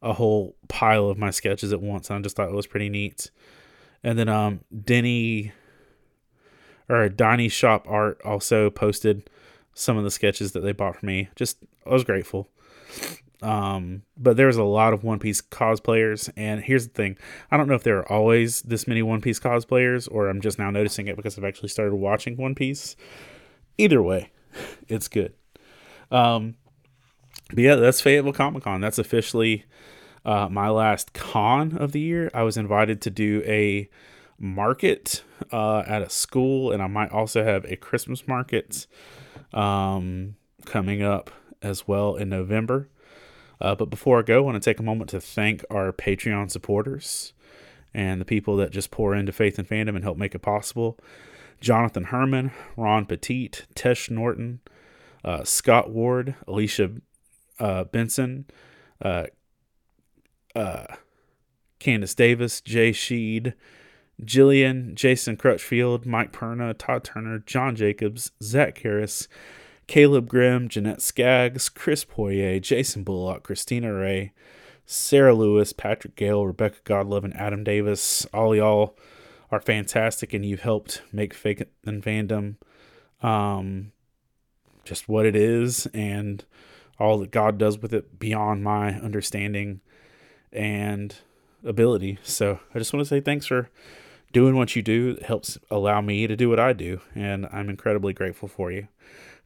a 0.00 0.12
whole 0.14 0.56
pile 0.68 1.08
of 1.08 1.18
my 1.18 1.30
sketches 1.30 1.72
at 1.72 1.80
once, 1.80 2.08
and 2.08 2.18
I 2.18 2.22
just 2.22 2.36
thought 2.36 2.48
it 2.48 2.54
was 2.54 2.66
pretty 2.66 2.88
neat. 2.88 3.30
And 4.02 4.18
then 4.18 4.28
um, 4.28 4.60
Denny 4.84 5.52
or 6.88 7.08
Donnie 7.08 7.48
Shop 7.48 7.86
Art 7.88 8.20
also 8.24 8.70
posted 8.70 9.28
some 9.74 9.96
of 9.96 10.04
the 10.04 10.10
sketches 10.10 10.52
that 10.52 10.60
they 10.60 10.72
bought 10.72 10.96
for 10.96 11.06
me. 11.06 11.28
Just 11.36 11.58
I 11.86 11.90
was 11.90 12.04
grateful. 12.04 12.48
Um, 13.40 14.02
but 14.16 14.36
there's 14.36 14.56
a 14.56 14.64
lot 14.64 14.92
of 14.92 15.04
One 15.04 15.18
Piece 15.18 15.40
cosplayers, 15.40 16.30
and 16.36 16.62
here's 16.62 16.88
the 16.88 16.94
thing: 16.94 17.16
I 17.50 17.56
don't 17.56 17.68
know 17.68 17.74
if 17.74 17.84
there 17.84 17.98
are 17.98 18.12
always 18.12 18.62
this 18.62 18.86
many 18.88 19.02
One 19.02 19.20
Piece 19.20 19.38
cosplayers, 19.38 20.08
or 20.10 20.28
I'm 20.28 20.40
just 20.40 20.58
now 20.58 20.70
noticing 20.70 21.06
it 21.06 21.16
because 21.16 21.38
I've 21.38 21.44
actually 21.44 21.68
started 21.68 21.94
watching 21.94 22.36
One 22.36 22.54
Piece. 22.54 22.96
Either 23.76 24.02
way, 24.02 24.30
it's 24.88 25.08
good. 25.08 25.34
Um, 26.10 26.56
but 27.50 27.58
yeah, 27.58 27.76
that's 27.76 28.00
Fayetteville 28.00 28.32
Comic 28.32 28.64
Con. 28.64 28.80
That's 28.80 28.98
officially 28.98 29.64
uh, 30.24 30.48
my 30.50 30.68
last 30.68 31.12
con 31.12 31.76
of 31.78 31.92
the 31.92 32.00
year. 32.00 32.30
I 32.34 32.42
was 32.42 32.56
invited 32.56 33.00
to 33.02 33.10
do 33.10 33.42
a 33.46 33.88
market 34.38 35.22
uh, 35.52 35.80
at 35.86 36.02
a 36.02 36.10
school, 36.10 36.72
and 36.72 36.82
I 36.82 36.86
might 36.86 37.10
also 37.10 37.44
have 37.44 37.64
a 37.64 37.76
Christmas 37.76 38.26
market 38.26 38.86
um, 39.52 40.36
coming 40.64 41.02
up 41.02 41.30
as 41.62 41.88
well 41.88 42.16
in 42.16 42.28
November. 42.28 42.88
Uh, 43.60 43.74
but 43.74 43.90
before 43.90 44.18
I 44.18 44.22
go, 44.22 44.36
I 44.36 44.40
want 44.40 44.62
to 44.62 44.70
take 44.70 44.78
a 44.78 44.84
moment 44.84 45.10
to 45.10 45.20
thank 45.20 45.64
our 45.70 45.92
Patreon 45.92 46.50
supporters 46.50 47.32
and 47.92 48.20
the 48.20 48.24
people 48.24 48.56
that 48.56 48.70
just 48.70 48.90
pour 48.90 49.14
into 49.14 49.32
Faith 49.32 49.58
and 49.58 49.68
Fandom 49.68 49.96
and 49.96 50.04
help 50.04 50.18
make 50.18 50.34
it 50.34 50.40
possible. 50.40 50.98
Jonathan 51.60 52.04
Herman, 52.04 52.52
Ron 52.76 53.04
Petit, 53.06 53.50
Tesh 53.74 54.10
Norton, 54.10 54.60
uh, 55.24 55.42
Scott 55.42 55.90
Ward, 55.90 56.36
Alicia 56.46 56.92
uh, 57.58 57.84
Benson, 57.84 58.46
uh, 59.02 59.24
uh, 60.54 60.86
Candace 61.78 62.14
Davis, 62.14 62.60
Jay 62.60 62.90
Sheed, 62.90 63.54
Jillian, 64.22 64.94
Jason 64.94 65.36
Crutchfield, 65.36 66.06
Mike 66.06 66.32
Perna, 66.32 66.76
Todd 66.76 67.04
Turner, 67.04 67.38
John 67.40 67.76
Jacobs, 67.76 68.32
Zach 68.42 68.78
Harris, 68.78 69.28
Caleb 69.88 70.28
Grimm, 70.28 70.68
Jeanette 70.68 71.00
Skaggs, 71.00 71.70
Chris 71.70 72.04
Poirier, 72.04 72.60
Jason 72.60 73.02
Bullock, 73.02 73.42
Christina 73.42 73.92
Ray, 73.92 74.32
Sarah 74.84 75.34
Lewis, 75.34 75.72
Patrick 75.72 76.14
Gale, 76.14 76.46
Rebecca 76.46 76.76
Godlove, 76.84 77.24
and 77.24 77.34
Adam 77.34 77.64
Davis. 77.64 78.26
All 78.26 78.54
y'all 78.54 78.96
are 79.50 79.60
fantastic, 79.60 80.34
and 80.34 80.44
you've 80.44 80.60
helped 80.60 81.02
make 81.10 81.32
Faith 81.32 81.62
and 81.86 82.02
Fandom 82.02 82.56
um, 83.22 83.92
just 84.84 85.08
what 85.08 85.24
it 85.24 85.34
is, 85.34 85.86
and 85.86 86.44
all 86.98 87.18
that 87.18 87.30
God 87.30 87.56
does 87.56 87.78
with 87.78 87.94
it 87.94 88.18
beyond 88.18 88.62
my 88.62 88.94
understanding 89.00 89.80
and 90.52 91.16
ability. 91.64 92.18
So 92.22 92.60
I 92.74 92.78
just 92.78 92.92
want 92.92 93.00
to 93.00 93.08
say 93.08 93.20
thanks 93.22 93.46
for 93.46 93.70
doing 94.34 94.54
what 94.54 94.76
you 94.76 94.82
do. 94.82 95.16
It 95.18 95.24
helps 95.24 95.56
allow 95.70 96.02
me 96.02 96.26
to 96.26 96.36
do 96.36 96.50
what 96.50 96.60
I 96.60 96.74
do, 96.74 97.00
and 97.14 97.48
I'm 97.50 97.70
incredibly 97.70 98.12
grateful 98.12 98.48
for 98.48 98.70
you. 98.70 98.88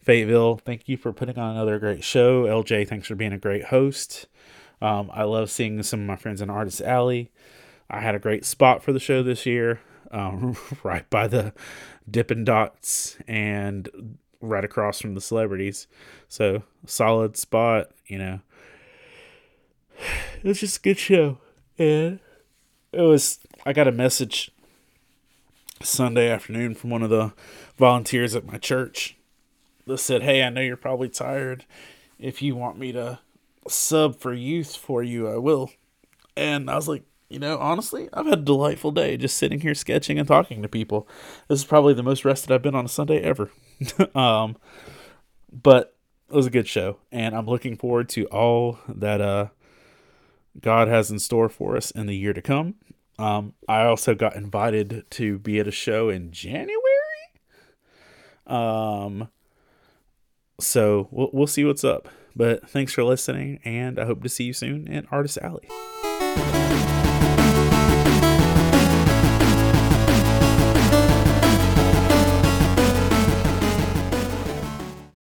Fayetteville, 0.03 0.57
thank 0.57 0.89
you 0.89 0.97
for 0.97 1.13
putting 1.13 1.39
on 1.39 1.53
another 1.53 1.79
great 1.79 2.03
show. 2.03 2.43
LJ, 2.45 2.89
thanks 2.89 3.07
for 3.07 3.15
being 3.15 3.33
a 3.33 3.39
great 3.39 3.67
host. 3.67 4.27
Um, 4.81 5.09
I 5.15 5.23
love 5.23 5.49
seeing 5.49 5.81
some 5.85 6.01
of 6.01 6.07
my 6.07 6.17
friends 6.17 6.41
in 6.41 6.51
Artist 6.51 6.81
Alley. 6.81 7.31
I 7.89 8.01
had 8.01 8.17
a 8.17 8.19
great 8.19 8.45
spot 8.45 8.83
for 8.83 8.93
the 8.93 8.99
show 8.99 9.23
this 9.23 9.47
year, 9.47 9.81
um, 10.11 10.57
right 10.83 11.09
by 11.09 11.29
the 11.29 11.53
Dippin' 12.11 12.45
Dots 12.45 13.17
and 13.29 14.19
right 14.41 14.65
across 14.65 15.01
from 15.01 15.15
the 15.15 15.21
celebrities. 15.21 15.87
So, 16.29 16.65
solid 16.85 17.37
spot, 17.37 17.93
you 18.09 18.19
know. 18.19 18.41
it 20.43 20.49
was 20.49 20.59
just 20.59 20.79
a 20.79 20.83
good 20.83 20.99
show. 20.99 21.39
And 21.79 22.19
it 22.91 23.03
was, 23.03 23.39
I 23.65 23.73
got 23.73 23.87
a 23.87 23.93
message 23.93 24.51
Sunday 25.81 26.29
afternoon 26.29 26.75
from 26.75 26.91
one 26.91 27.05
of 27.05 27.11
the 27.11 27.33
volunteers 27.79 28.35
at 28.35 28.45
my 28.45 28.59
church 28.59 29.17
that 29.87 29.99
said, 29.99 30.23
Hey, 30.23 30.43
I 30.43 30.51
know 30.51 30.61
you're 30.61 30.77
probably 30.77 31.09
tired. 31.09 31.65
If 32.19 32.43
you 32.43 32.55
want 32.55 32.79
me 32.79 32.93
to 32.93 33.19
sub 33.69 34.21
for 34.21 34.33
youth 34.33 34.77
for 34.77 35.03
you, 35.03 35.29
I 35.29 35.37
will. 35.37 35.71
And 36.37 36.71
I 36.71 36.77
was 36.77 36.89
like, 36.89 37.05
you 37.29 37.39
know, 37.39 37.59
honestly, 37.59 38.09
I've 38.13 38.27
had 38.27 38.41
a 38.41 38.43
delightful 38.43 38.91
day 38.91 39.17
just 39.17 39.39
sitting 39.39 39.61
here 39.61 39.75
sketching 39.75 40.19
and 40.19 40.29
talking 40.29 40.61
to 40.63 40.69
people. 40.69 41.09
This 41.49 41.61
is 41.61 41.65
probably 41.65 41.95
the 41.95 42.03
most 42.03 42.25
rested 42.25 42.53
I've 42.53 42.63
been 42.63 42.75
on 42.75 42.85
a 42.85 42.89
Sunday 42.89 43.21
ever. 43.21 43.51
um, 44.15 44.57
but 45.51 45.97
it 46.29 46.37
was 46.37 46.47
a 46.47 46.51
good 46.51 46.69
show, 46.69 46.99
and 47.11 47.35
I'm 47.35 47.47
looking 47.47 47.77
forward 47.77 48.09
to 48.11 48.27
all 48.27 48.79
that 48.89 49.21
uh, 49.21 49.49
God 50.61 50.89
has 50.89 51.11
in 51.11 51.19
store 51.19 51.49
for 51.49 51.77
us 51.77 51.91
in 51.91 52.07
the 52.07 52.17
year 52.17 52.33
to 52.33 52.43
come. 52.43 52.75
Um, 53.19 53.55
I 53.69 53.85
also 53.85 54.15
got 54.15 54.37
invited 54.37 55.05
to 55.11 55.39
be 55.39 55.59
at 55.59 55.69
a 55.69 55.73
show 55.73 56.09
in 56.09 56.33
January. 56.33 56.79
Um, 58.47 59.29
so 60.63 61.09
we'll 61.11 61.31
we'll 61.33 61.47
see 61.47 61.65
what's 61.65 61.85
up. 61.85 62.09
But 62.35 62.69
thanks 62.69 62.93
for 62.93 63.05
listening, 63.05 63.61
and 63.65 63.99
I 63.99 64.07
hope 64.07 64.23
to 64.23 64.29
see 64.29 64.45
you 64.45 64.53
soon 64.53 64.89
in 64.89 65.07
Artist 65.11 65.39
Alley. 65.43 65.69